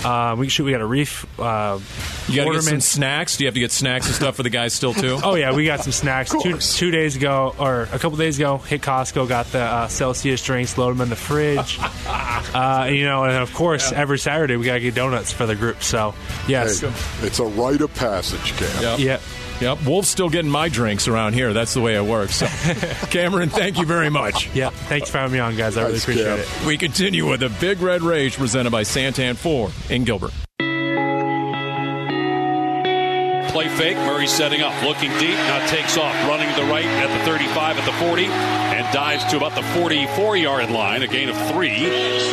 [0.05, 0.65] Uh, we should.
[0.65, 1.25] We got a reef.
[1.39, 1.79] Uh,
[2.27, 3.37] you got to get some snacks.
[3.37, 5.19] Do you have to get snacks and stuff for the guys still too?
[5.23, 6.31] oh yeah, we got some snacks.
[6.31, 10.43] Two, two days ago, or a couple days ago, hit Costco, got the uh, Celsius
[10.43, 11.79] drinks, load them in the fridge.
[12.55, 13.99] Uh, you know, and of course, yeah.
[13.99, 15.83] every Saturday we got to get donuts for the group.
[15.83, 16.13] So
[16.47, 16.93] yes, hey,
[17.25, 18.81] it's a rite of passage, Cam.
[18.81, 18.99] Yep.
[18.99, 19.21] yep.
[19.61, 21.53] Yep, Wolf's still getting my drinks around here.
[21.53, 22.35] That's the way it works.
[22.35, 22.45] So,
[23.09, 24.53] Cameron, thank you very much.
[24.53, 25.77] Yeah, thanks for having me on, guys.
[25.77, 26.39] I really appreciate Cam.
[26.39, 26.65] it.
[26.65, 30.31] We continue with the Big Red Rage presented by Santan Ford in Gilbert.
[33.51, 33.95] Play fake.
[33.95, 37.77] Murray setting up, looking deep, now takes off, running to the right at the 35,
[37.77, 41.01] at the 40, and dives to about the 44 yard line.
[41.03, 41.73] A gain of three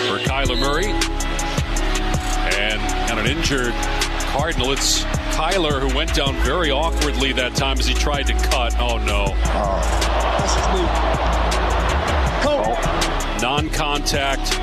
[0.09, 0.87] for Kyler Murray.
[2.57, 3.73] And, and an injured
[4.33, 4.73] Cardinal.
[4.73, 8.75] It's Kyler who went down very awkwardly that time as he tried to cut.
[8.79, 9.35] Oh no.
[12.45, 13.39] Oh.
[13.43, 14.55] Non contact.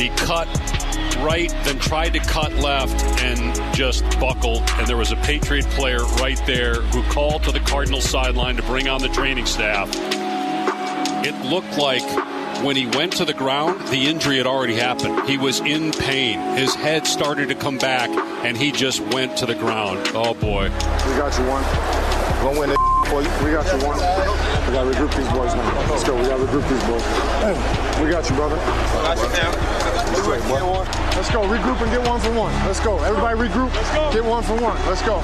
[0.00, 0.48] He cut
[1.18, 4.62] right, then tried to cut left and just buckled.
[4.76, 8.62] And there was a Patriot player right there who called to the Cardinal sideline to
[8.62, 9.90] bring on the training staff.
[11.24, 12.02] It looked like
[12.64, 15.28] when he went to the ground, the injury had already happened.
[15.28, 16.56] He was in pain.
[16.56, 18.08] His head started to come back,
[18.44, 20.10] and he just went to the ground.
[20.14, 20.64] Oh, boy.
[20.64, 21.62] We got you one.
[22.42, 23.30] Gonna win it for you.
[23.44, 23.98] We got you one.
[23.98, 25.90] We gotta regroup these boys now.
[25.90, 26.14] Let's go.
[26.16, 27.02] We gotta regroup these boys.
[28.02, 28.56] We got you, brother.
[28.56, 29.24] Got you,
[30.08, 31.42] Let's, Let's go.
[31.42, 32.52] Regroup and get one for one.
[32.66, 32.98] Let's go.
[32.98, 33.74] Everybody regroup.
[33.74, 34.12] Let's go.
[34.12, 34.76] Get one for one.
[34.86, 35.20] Let's go.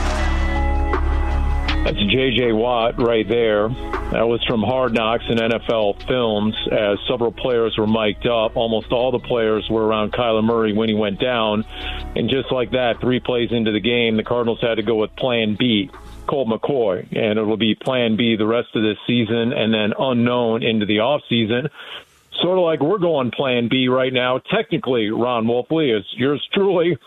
[1.85, 2.53] That's J.J.
[2.53, 3.68] Watt right there.
[3.68, 8.57] That was from Hard Knocks and NFL Films as several players were mic'd up.
[8.57, 11.64] Almost all the players were around Kyler Murray when he went down.
[12.16, 15.14] And just like that, three plays into the game, the Cardinals had to go with
[15.16, 15.90] plan B,
[16.27, 20.62] Colt McCoy, and it'll be plan B the rest of this season and then unknown
[20.62, 21.68] into the off season.
[22.40, 24.38] Sort of like we're going plan B right now.
[24.38, 26.98] Technically, Ron Wolfley is yours truly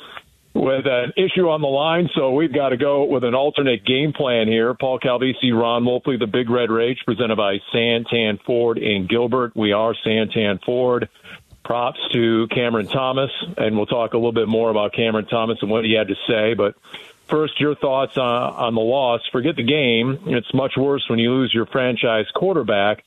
[0.54, 4.12] with an issue on the line, so we've got to go with an alternate game
[4.14, 4.74] plan here.
[4.74, 9.56] Paul Calvisi, Ron Wolfley, the Big Red Rage, presented by Santan Ford in Gilbert.
[9.56, 11.10] We are Santan Ford.
[11.68, 15.70] Props to Cameron Thomas, and we'll talk a little bit more about Cameron Thomas and
[15.70, 16.54] what he had to say.
[16.54, 16.76] But
[17.28, 19.20] first, your thoughts on, on the loss.
[19.34, 20.18] Forget the game.
[20.28, 23.04] It's much worse when you lose your franchise quarterback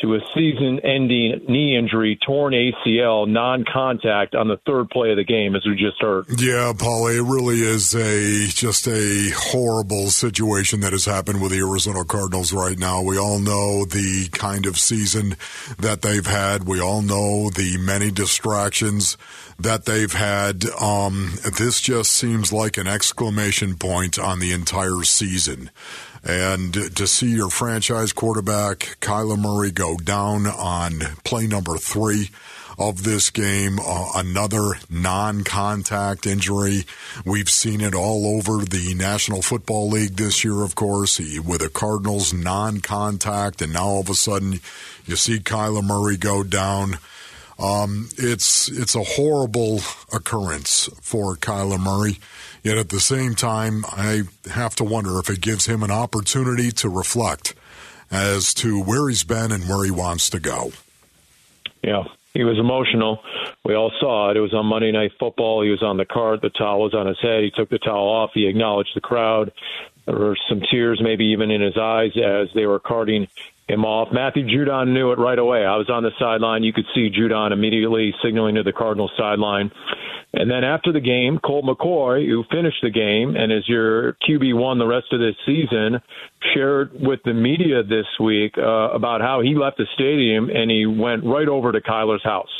[0.00, 5.16] to a season ending knee injury, torn ACL, non contact on the third play of
[5.16, 6.26] the game, as we just heard.
[6.28, 11.58] Yeah, Paulie, it really is a just a horrible situation that has happened with the
[11.58, 13.02] Arizona Cardinals right now.
[13.02, 15.36] We all know the kind of season
[15.78, 16.64] that they've had.
[16.64, 19.16] We all know the many distractions
[19.58, 20.64] that they've had.
[20.80, 25.70] Um, this just seems like an exclamation point on the entire season.
[26.22, 32.30] And to see your franchise quarterback, Kyler Murray, go down on play number three
[32.78, 36.84] of this game, uh, another non contact injury.
[37.24, 41.68] We've seen it all over the National Football League this year, of course, with the
[41.68, 44.60] Cardinals non contact, and now all of a sudden
[45.04, 46.98] you see Kyler Murray go down.
[47.58, 49.80] Um, it's it's a horrible
[50.12, 52.18] occurrence for Kyler Murray.
[52.62, 56.70] Yet at the same time, I have to wonder if it gives him an opportunity
[56.72, 57.54] to reflect
[58.10, 60.72] as to where he's been and where he wants to go.
[61.82, 63.22] Yeah, he was emotional.
[63.64, 64.36] We all saw it.
[64.36, 65.62] It was on Monday Night Football.
[65.62, 66.42] He was on the cart.
[66.42, 67.42] The towel was on his head.
[67.42, 68.32] He took the towel off.
[68.34, 69.52] He acknowledged the crowd.
[70.06, 73.28] There were some tears, maybe even in his eyes, as they were carting
[73.70, 74.08] him off.
[74.12, 75.64] Matthew Judon knew it right away.
[75.64, 76.62] I was on the sideline.
[76.62, 79.70] You could see Judon immediately signaling to the Cardinals sideline.
[80.32, 84.78] And then after the game, Colt McCoy, who finished the game and is your QB1
[84.78, 86.00] the rest of this season,
[86.54, 90.86] shared with the media this week uh, about how he left the stadium and he
[90.86, 92.50] went right over to Kyler's house.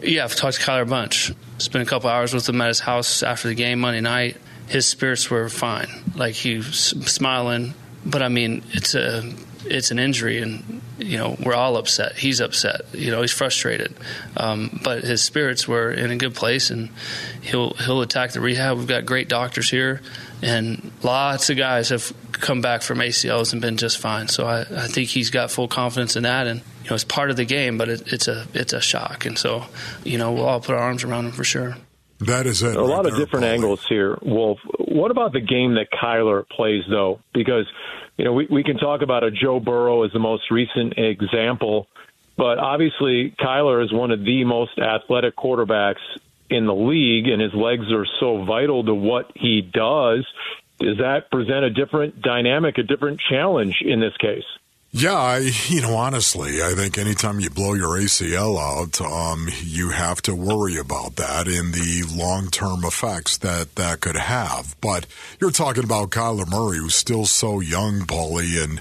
[0.00, 1.32] Yeah, I've talked to Kyler a bunch.
[1.58, 4.36] Spent a couple hours with him at his house after the game Monday night.
[4.68, 5.88] His spirits were fine.
[6.14, 7.74] Like he was smiling,
[8.06, 9.22] but I mean, it's a
[9.70, 12.16] it's an injury, and you know we're all upset.
[12.16, 12.82] He's upset.
[12.92, 13.94] You know he's frustrated,
[14.36, 16.90] um, but his spirits were in a good place, and
[17.42, 18.78] he'll he'll attack the rehab.
[18.78, 20.00] We've got great doctors here,
[20.42, 24.28] and lots of guys have come back from ACLs and been just fine.
[24.28, 27.30] So I, I think he's got full confidence in that, and you know it's part
[27.30, 29.64] of the game, but it, it's a it's a shock, and so
[30.04, 31.76] you know we'll all put our arms around him for sure.
[32.20, 32.76] That is it.
[32.76, 34.58] A right lot of different angles here, Wolf.
[34.78, 37.20] What about the game that Kyler plays, though?
[37.32, 37.66] Because,
[38.16, 41.86] you know, we, we can talk about a Joe Burrow as the most recent example,
[42.36, 46.02] but obviously Kyler is one of the most athletic quarterbacks
[46.50, 50.26] in the league, and his legs are so vital to what he does.
[50.78, 54.44] Does that present a different dynamic, a different challenge in this case?
[54.90, 59.90] Yeah, I, you know, honestly, I think anytime you blow your ACL out, um, you
[59.90, 64.76] have to worry about that and the long term effects that that could have.
[64.80, 65.06] But
[65.40, 68.80] you're talking about Kyler Murray, who's still so young, Paulie, and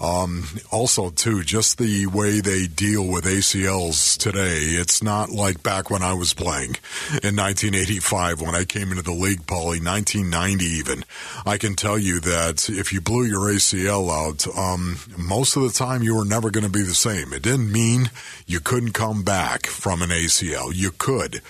[0.00, 4.80] um, also too, just the way they deal with ACLs today.
[4.80, 6.76] It's not like back when I was playing
[7.22, 11.04] in 1985 when I came into the league, Paulie, 1990 even.
[11.44, 15.70] I can tell you that if you blew your ACL out, um, most of the
[15.70, 17.34] time you were never going to be the same.
[17.34, 18.10] It didn't mean
[18.46, 20.74] you couldn't come back from an ACL.
[20.74, 21.42] You could.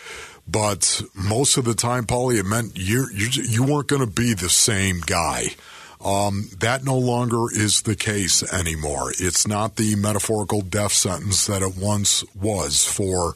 [0.49, 4.35] But most of the time, Paulie, it meant you you you weren't going to be
[4.35, 5.55] the same guy.
[6.03, 9.13] Um, that no longer is the case anymore.
[9.19, 13.35] It's not the metaphorical death sentence that it once was for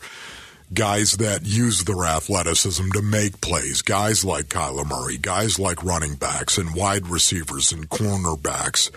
[0.72, 3.82] guys that use their athleticism to make plays.
[3.82, 8.90] Guys like Kyler Murray, guys like running backs and wide receivers and cornerbacks.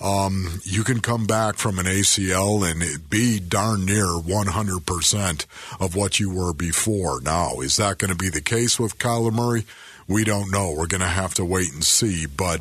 [0.00, 5.46] Um, you can come back from an ACL and be darn near 100%
[5.80, 7.20] of what you were before.
[7.20, 9.64] Now, is that going to be the case with Kyler Murray?
[10.06, 10.72] We don't know.
[10.72, 12.26] We're going to have to wait and see.
[12.26, 12.60] But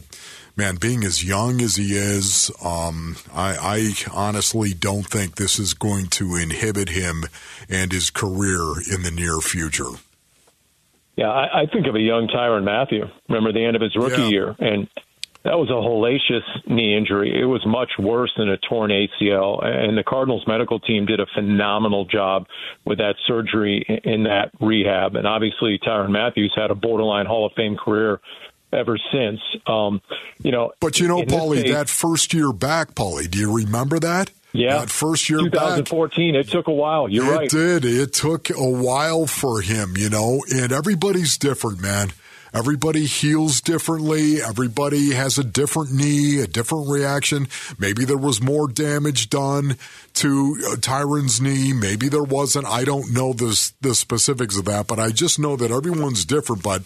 [0.56, 5.74] man, being as young as he is, um, I, I honestly don't think this is
[5.74, 7.24] going to inhibit him
[7.70, 8.62] and his career
[8.94, 9.90] in the near future.
[11.16, 13.06] Yeah, I, I think of a young Tyrann Mathieu.
[13.30, 14.28] Remember the end of his rookie Yeah.
[14.30, 14.88] year, and
[15.44, 17.40] that was a hellacious knee injury.
[17.40, 21.26] It was much worse than a torn ACL, and the Cardinals medical team did a
[21.36, 22.48] phenomenal job
[22.86, 25.16] with that surgery in that rehab.
[25.16, 28.20] And obviously, Tyrann Matthews had a borderline Hall of Fame career
[28.74, 29.40] ever since.
[29.68, 30.02] Um,
[30.42, 34.32] you know, But you know, Paulie, that first year back, Paulie, do you remember that?
[34.52, 36.34] Yeah, that first year 2014.
[36.34, 37.10] Back, it took a while.
[37.10, 37.46] You're it right.
[37.46, 37.86] It did.
[37.86, 42.12] It took a while for him, you know, and everybody's different, man.
[42.54, 44.40] Everybody heals differently.
[44.40, 47.48] Everybody has a different knee, a different reaction.
[47.80, 49.76] Maybe there was more damage done
[50.16, 51.74] to uh, Tyrann's knee.
[51.74, 52.68] Maybe there wasn't.
[52.68, 56.62] I don't know the, the specifics of that, but I just know that everyone's different.
[56.62, 56.84] But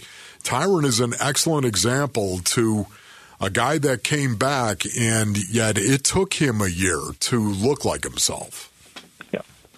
[0.48, 2.88] Tyrann is an excellent example to
[3.42, 8.04] a guy that came back, and yet it took him a year to look like
[8.04, 8.72] himself.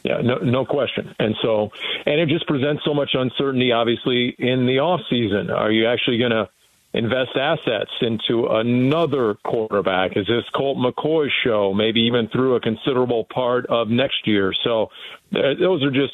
[0.03, 1.13] Yeah, no, no question.
[1.20, 1.72] And so,
[2.05, 5.49] and it just presents so much uncertainty, obviously, in the off season.
[5.49, 6.49] Are you actually going to
[6.93, 10.15] invest assets into another quarterback?
[10.15, 11.74] Is this Colt McCoy's show?
[11.74, 14.53] Maybe even through a considerable part of next year.
[14.63, 14.89] So,
[15.36, 16.13] uh, those are just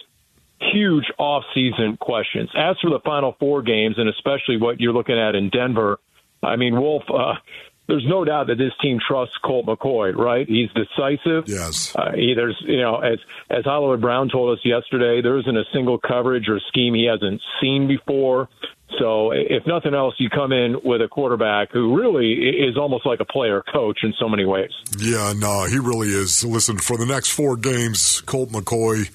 [0.73, 2.49] huge off season questions.
[2.55, 5.99] As for the final four games, and especially what you're looking at in Denver,
[6.43, 7.03] I mean, Wolf.
[7.09, 7.35] Uh,
[7.87, 10.47] there's no doubt that this team trusts Colt McCoy, right?
[10.47, 11.47] He's decisive.
[11.47, 11.95] Yes.
[11.95, 15.65] Uh, he, there's, you know, as as Hollywood Brown told us yesterday, there isn't a
[15.71, 18.49] single coverage or scheme he hasn't seen before.
[18.99, 23.19] So, if nothing else, you come in with a quarterback who really is almost like
[23.19, 24.71] a player coach in so many ways.
[24.97, 26.43] Yeah, no, he really is.
[26.43, 29.09] Listen, for the next four games, Colt McCoy.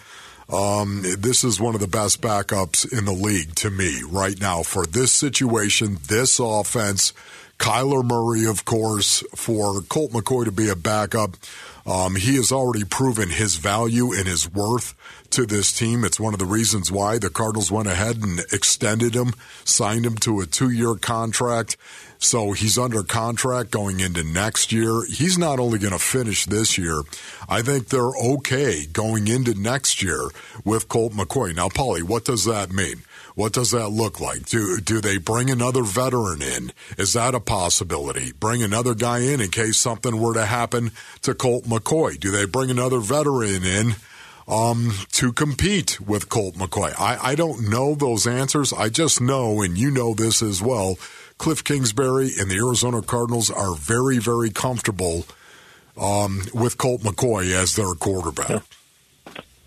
[0.53, 4.63] Um, this is one of the best backups in the league to me right now
[4.63, 7.13] for this situation, this offense.
[7.59, 11.37] Kyler Murray, of course, for Colt McCoy to be a backup.
[11.87, 14.95] Um, he has already proven his value and his worth
[15.31, 16.05] to this team.
[16.05, 19.35] It's one of the reasons why the Cardinals went ahead and extended him,
[19.65, 21.77] signed him to a two year contract.
[22.21, 25.05] So he's under contract going into next year.
[25.07, 27.03] He's not only going to finish this year,
[27.49, 30.29] I think they're okay going into next year
[30.63, 31.57] with Colt McCoy.
[31.57, 33.03] Now, Paulie, what does that mean?
[33.35, 34.45] What does that look like?
[34.47, 36.73] Do do they bring another veteran in?
[36.99, 38.33] Is that a possibility?
[38.33, 40.91] Bring another guy in in case something were to happen
[41.23, 42.21] to Colt McCoy.
[42.21, 43.95] Do they bring another veteran in
[44.47, 46.93] um, to compete with Colt McCoy?
[47.01, 48.75] I, I don't know those answers.
[48.75, 50.99] I just know, and you know this as well.
[51.41, 55.25] Cliff Kingsbury and the Arizona Cardinals are very, very comfortable
[55.97, 58.63] um, with Colt McCoy as their quarterback.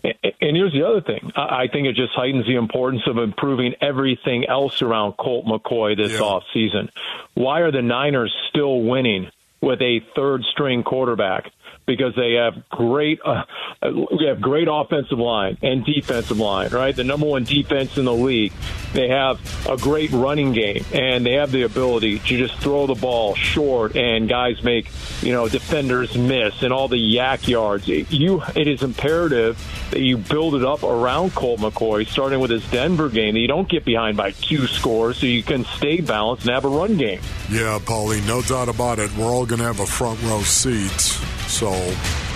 [0.04, 0.12] Yeah.
[0.40, 1.32] And here's the other thing.
[1.34, 6.12] I think it just heightens the importance of improving everything else around Colt McCoy this
[6.12, 6.18] yeah.
[6.20, 6.90] offseason.
[7.32, 11.50] Why are the Niners still winning with a third string quarterback?
[11.86, 13.44] Because they have great uh,
[13.82, 16.94] we have great offensive line and defensive line, right?
[16.94, 18.52] The number one defense in the league.
[18.92, 22.94] They have a great running game and they have the ability to just throw the
[22.94, 24.88] ball short and guys make,
[25.20, 27.88] you know, defenders miss and all the YAC yards.
[27.88, 29.58] You it is imperative
[29.90, 33.48] that you build it up around Colt McCoy starting with his Denver game that you
[33.48, 36.96] don't get behind by two scores so you can stay balanced and have a run
[36.96, 37.20] game.
[37.50, 39.14] Yeah, Paulie, no doubt about it.
[39.16, 41.70] We're all going to have a front row seat so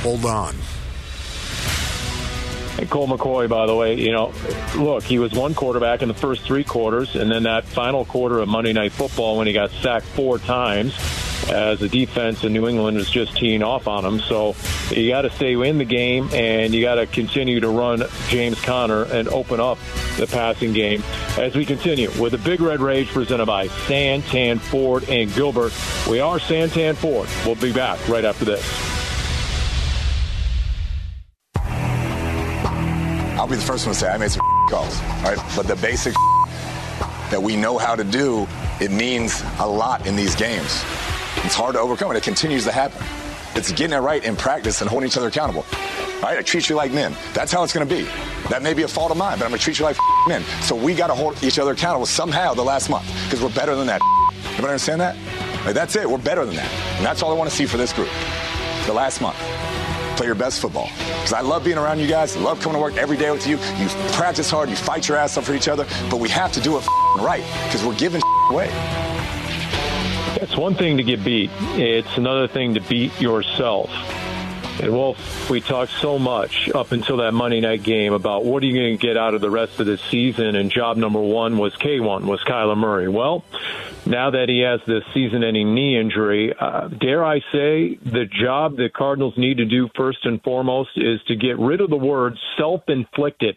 [0.03, 0.55] hold on.
[2.79, 4.33] And Colt McCoy, by the way, you know,
[4.77, 8.39] look, he was one quarterback in the first three quarters, and then that final quarter
[8.39, 10.95] of Monday Night Football when he got sacked four times
[11.51, 14.21] as the defense in New England was just teeing off on him.
[14.21, 14.55] So
[14.91, 18.61] you got to stay in the game, and you got to continue to run James
[18.61, 19.79] Conner and open up
[20.17, 21.03] the passing game
[21.37, 25.73] as we continue with the Big Red Rage presented by Santan Ford and Gilbert.
[26.09, 27.29] We are Santan Ford.
[27.45, 28.98] We'll be back right after this.
[33.49, 35.39] I'll be the first one to say I made some calls, right?
[35.57, 36.13] But the basic
[37.31, 38.47] that we know how to do,
[38.79, 40.85] it means a lot in these games.
[41.45, 43.03] It's hard to overcome, and it continues to happen.
[43.55, 45.65] It's getting it right in practice and holding each other accountable.
[46.23, 46.37] Right?
[46.37, 47.17] I treat you like men.
[47.33, 48.03] That's how it's going to be.
[48.51, 49.97] That may be a fault of mine, but I'm going to treat you like
[50.29, 50.43] men.
[50.61, 53.75] So we got to hold each other accountable somehow the last month because we're better
[53.75, 54.03] than that.
[54.45, 55.17] Everybody understand that?
[55.65, 56.07] Like, that's it.
[56.11, 56.71] We're better than that.
[56.99, 58.11] And that's all I want to see for this group.
[58.85, 59.39] The last month
[60.19, 60.91] play your best football.
[60.97, 62.37] Because I love being around you guys.
[62.37, 63.57] Love coming to work every day with you.
[63.57, 64.69] You practice hard.
[64.69, 65.87] You fight your ass off for each other.
[66.11, 66.85] But we have to do it
[67.19, 68.69] right because we're giving away.
[70.43, 71.51] It's one thing to get beat.
[71.77, 73.91] It's another thing to beat yourself.
[74.81, 78.67] And Wolf, we talked so much up until that Monday night game about what are
[78.67, 81.59] you going to get out of the rest of the season, and job number one
[81.59, 83.09] was K1, was Kyler Murray.
[83.09, 83.45] Well,
[84.07, 88.89] now that he has this season-ending knee injury, uh, dare I say, the job the
[88.95, 93.57] Cardinals need to do first and foremost is to get rid of the word self-inflicted.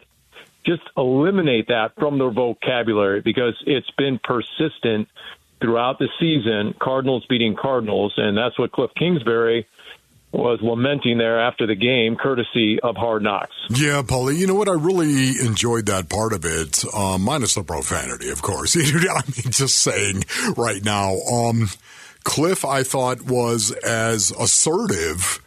[0.64, 5.08] Just eliminate that from their vocabulary because it's been persistent
[5.60, 6.74] throughout the season.
[6.80, 9.66] Cardinals beating Cardinals, and that's what Cliff Kingsbury–
[10.32, 13.54] was lamenting there after the game, courtesy of Hard Knocks.
[13.68, 14.68] Yeah, Paulie, you know what?
[14.68, 18.76] I really enjoyed that part of it, um, minus the profanity, of course.
[18.76, 20.24] I mean, just saying
[20.56, 21.16] right now.
[21.30, 21.68] Um,
[22.24, 25.40] Cliff, I thought, was as assertive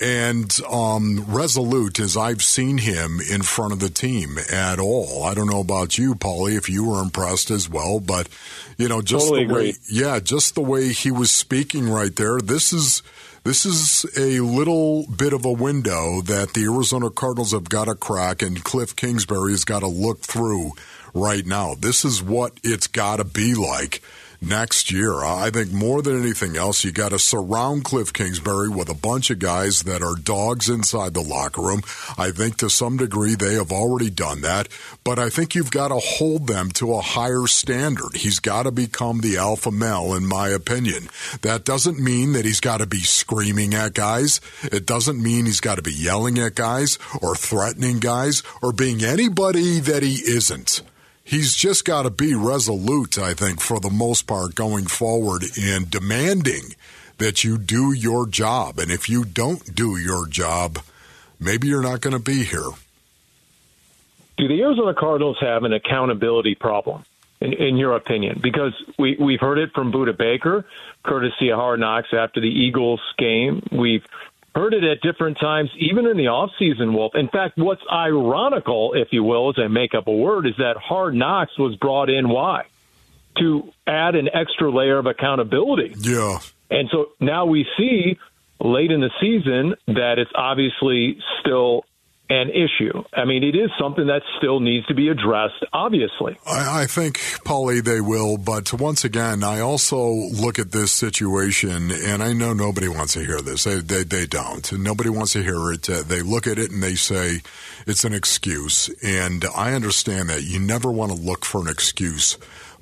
[0.00, 5.24] and um, resolute as I've seen him in front of the team at all.
[5.24, 8.28] I don't know about you, Paulie, if you were impressed as well, but
[8.76, 9.74] you know, just totally the way, agree.
[9.90, 12.38] yeah, just the way he was speaking right there.
[12.40, 13.02] This is
[13.46, 17.94] this is a little bit of a window that the Arizona Cardinals have got to
[17.94, 20.72] crack, and Cliff Kingsbury has got to look through
[21.14, 21.76] right now.
[21.76, 24.02] This is what it's got to be like
[24.48, 25.24] next year.
[25.24, 29.30] I think more than anything else, you got to surround Cliff Kingsbury with a bunch
[29.30, 31.82] of guys that are dogs inside the locker room.
[32.16, 34.68] I think to some degree they have already done that,
[35.04, 38.16] but I think you've got to hold them to a higher standard.
[38.16, 41.08] He's got to become the alpha male, in my opinion.
[41.42, 44.40] That doesn't mean that he's got to be screaming at guys.
[44.62, 49.02] It doesn't mean he's got to be yelling at guys or threatening guys or being
[49.02, 50.82] anybody that he isn't
[51.26, 55.88] he's just got to be resolute, I think, for the most part going forward in
[55.90, 56.74] demanding
[57.18, 58.78] that you do your job.
[58.78, 60.78] And if you don't do your job,
[61.38, 62.70] maybe you're not going to be here.
[64.38, 67.04] Do the Arizona Cardinals have an accountability problem,
[67.40, 68.38] in, in your opinion?
[68.42, 70.66] Because we, we've heard it from Budda Baker,
[71.02, 73.66] courtesy of Hard Knocks after the Eagles game.
[73.72, 74.06] We've
[74.56, 77.14] heard it at different times, even in the offseason, Wolf.
[77.14, 80.78] In fact, what's ironical, if you will, as I make up a word, is that
[80.78, 82.30] Hard Knocks was brought in.
[82.30, 82.64] Why?
[83.38, 85.94] To add an extra layer of accountability.
[85.98, 86.38] Yeah.
[86.70, 88.18] And so now we see
[88.58, 91.84] late in the season that it's obviously still
[92.28, 93.04] an issue.
[93.12, 96.36] I mean, it is something that still needs to be addressed, obviously.
[96.46, 98.36] I, I think, Paulie, they will.
[98.36, 103.24] But once again, I also look at this situation, and I know nobody wants to
[103.24, 103.64] hear this.
[103.64, 104.72] They, they, they don't.
[104.72, 105.88] Nobody wants to hear it.
[105.88, 107.42] Uh, they look at it and they say
[107.86, 108.88] it's an excuse.
[109.02, 110.42] And I understand that.
[110.42, 112.38] You never want to look for an excuse.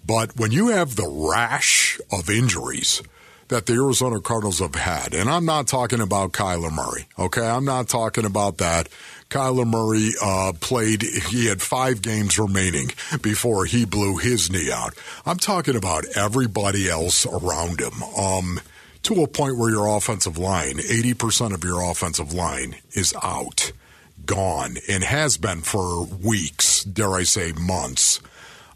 [0.06, 3.02] But when you have the rash of injuries,
[3.54, 5.14] that the Arizona Cardinals have had.
[5.14, 7.46] And I'm not talking about Kyler Murray, okay?
[7.46, 8.88] I'm not talking about that.
[9.30, 12.90] Kyler Murray uh, played, he had five games remaining
[13.22, 14.94] before he blew his knee out.
[15.24, 18.02] I'm talking about everybody else around him.
[18.18, 18.60] Um,
[19.04, 23.70] to a point where your offensive line, 80% of your offensive line is out,
[24.26, 28.20] gone, and has been for weeks, dare I say months.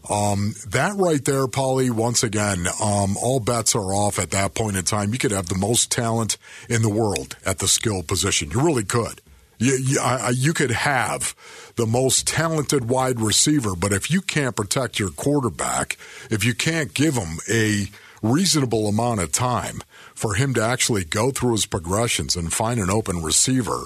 [0.09, 4.77] Um, that right there, Paulie, once again, um, all bets are off at that point
[4.77, 5.13] in time.
[5.13, 6.37] You could have the most talent
[6.67, 8.51] in the world at the skill position.
[8.51, 9.21] You really could.
[9.59, 11.35] You, you, I, you could have
[11.75, 15.97] the most talented wide receiver, but if you can't protect your quarterback,
[16.31, 17.87] if you can't give him a
[18.21, 19.81] reasonable amount of time
[20.13, 23.83] for him to actually go through his progressions and find an open receiver,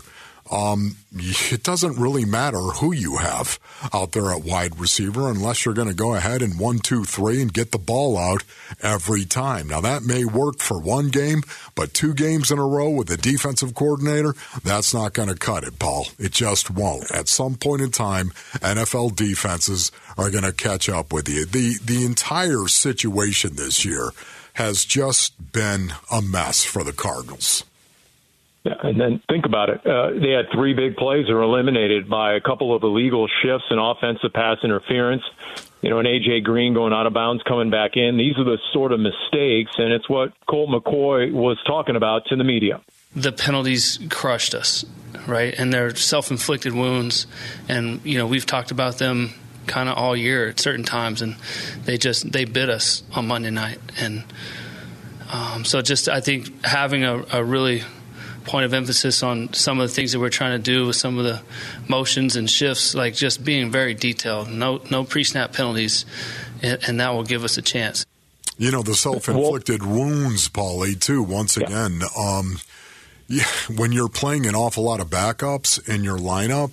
[0.54, 3.60] um, it doesn't really matter who you have
[3.92, 7.42] out there at wide receiver unless you're going to go ahead and one, two, three
[7.42, 8.44] and get the ball out
[8.82, 9.68] every time.
[9.68, 11.42] Now that may work for one game,
[11.74, 15.64] but two games in a row with a defensive coordinator, that's not going to cut
[15.64, 16.06] it, Paul.
[16.20, 17.10] It just won't.
[17.12, 18.30] At some point in time,
[18.60, 21.46] NFL defenses are going to catch up with you.
[21.46, 24.12] The the entire situation this year
[24.54, 27.64] has just been a mess for the Cardinals.
[28.64, 29.86] Yeah, and then think about it.
[29.86, 33.66] Uh, they had three big plays that were eliminated by a couple of illegal shifts
[33.70, 35.24] and offensive pass interference.
[35.82, 38.16] You know, an AJ Green going out of bounds, coming back in.
[38.16, 42.38] These are the sort of mistakes, and it's what Colt McCoy was talking about to
[42.38, 42.80] the media.
[43.14, 44.86] The penalties crushed us,
[45.28, 45.54] right?
[45.58, 47.28] And they're self-inflicted wounds,
[47.68, 49.34] and you know we've talked about them
[49.68, 51.36] kind of all year at certain times, and
[51.84, 54.24] they just they bit us on Monday night, and
[55.34, 57.84] um, so just I think having a, a really
[58.46, 61.18] point of emphasis on some of the things that we're trying to do with some
[61.18, 61.42] of the
[61.88, 64.50] motions and shifts, like just being very detailed.
[64.50, 66.06] No, no pre-snap penalties,
[66.62, 68.06] and, and that will give us a chance.
[68.58, 71.00] You know the self-inflicted wounds, Paulie.
[71.00, 71.24] Too.
[71.24, 71.66] Once Yeah.
[71.66, 72.60] again, um,
[73.28, 76.72] yeah, when you're playing an awful lot of backups in your lineup,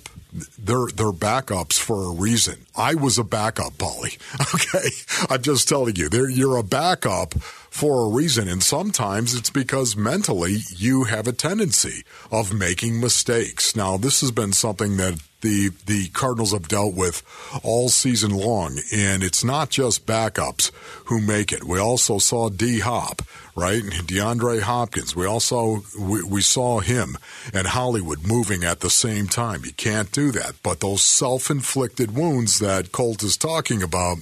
[0.57, 2.65] they're they're backups for a reason.
[2.75, 4.17] I was a backup, Paulie.
[4.55, 4.89] Okay,
[5.33, 7.33] I'm just telling you, they're, you're a backup
[7.71, 13.77] for a reason, and sometimes it's because mentally you have a tendency of making mistakes.
[13.77, 17.23] Now, this has been something that the the Cardinals have dealt with
[17.63, 20.69] all season long, and it's not just backups
[21.05, 21.63] who make it.
[21.63, 23.21] We also saw D Hop,
[23.55, 23.81] right?
[23.81, 25.15] DeAndre Hopkins.
[25.15, 27.17] We also we, we saw him
[27.53, 29.63] and Hollywood moving at the same time.
[29.63, 30.55] You can't do that.
[30.61, 34.17] But those self-inflicted wounds that Colt is talking about,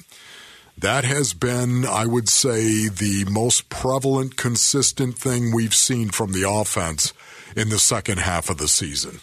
[0.82, 6.50] that has been, I would say, the most prevalent, consistent thing we've seen from the
[6.50, 7.14] offense
[7.56, 9.20] in the second half of the season.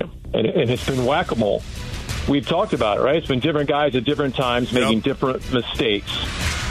[0.00, 1.62] and, and it's been whack a mole.
[2.28, 3.16] We've talked about it, right?
[3.16, 6.10] It's been different guys at different times making different mistakes,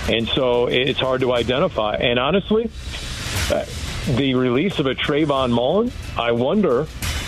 [0.09, 1.95] and so it's hard to identify.
[1.95, 2.71] And honestly,
[3.51, 3.65] uh,
[4.15, 6.87] the release of a Trayvon Mullen, I wonder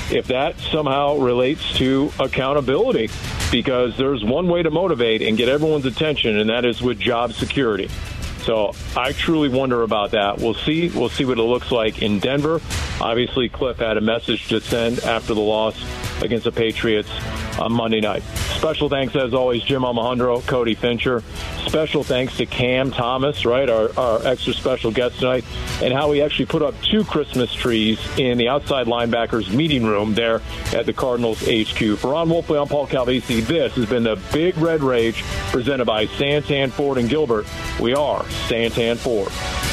[0.09, 3.09] if that somehow relates to accountability
[3.53, 7.33] because there's one way to motivate and get everyone's attention, and that is with job
[7.33, 7.87] security.
[8.39, 10.39] So I truly wonder about that.
[10.39, 10.89] We'll see.
[10.89, 12.59] We'll see what it looks like in Denver.
[12.99, 15.79] Obviously, Cliff had a message to send after the loss
[16.21, 17.09] against the Patriots
[17.59, 18.23] on Monday night.
[18.55, 21.23] Special thanks, as always, Jim Almohandro, Cody Fincher.
[21.65, 25.43] Special thanks to Cam Thomas, right, our, our extra special guest tonight,
[25.81, 30.13] and how he actually put up two Christmas trees in the outside linebackers meeting room
[30.13, 30.41] there
[30.73, 31.97] at the Cardinals HQ.
[31.97, 33.45] For Ron Wolfley, I'm Paul Calvisi.
[33.45, 37.47] This has been the Big Red Rage presented by Santan Ford and Gilbert.
[37.79, 39.72] We are Santan Ford.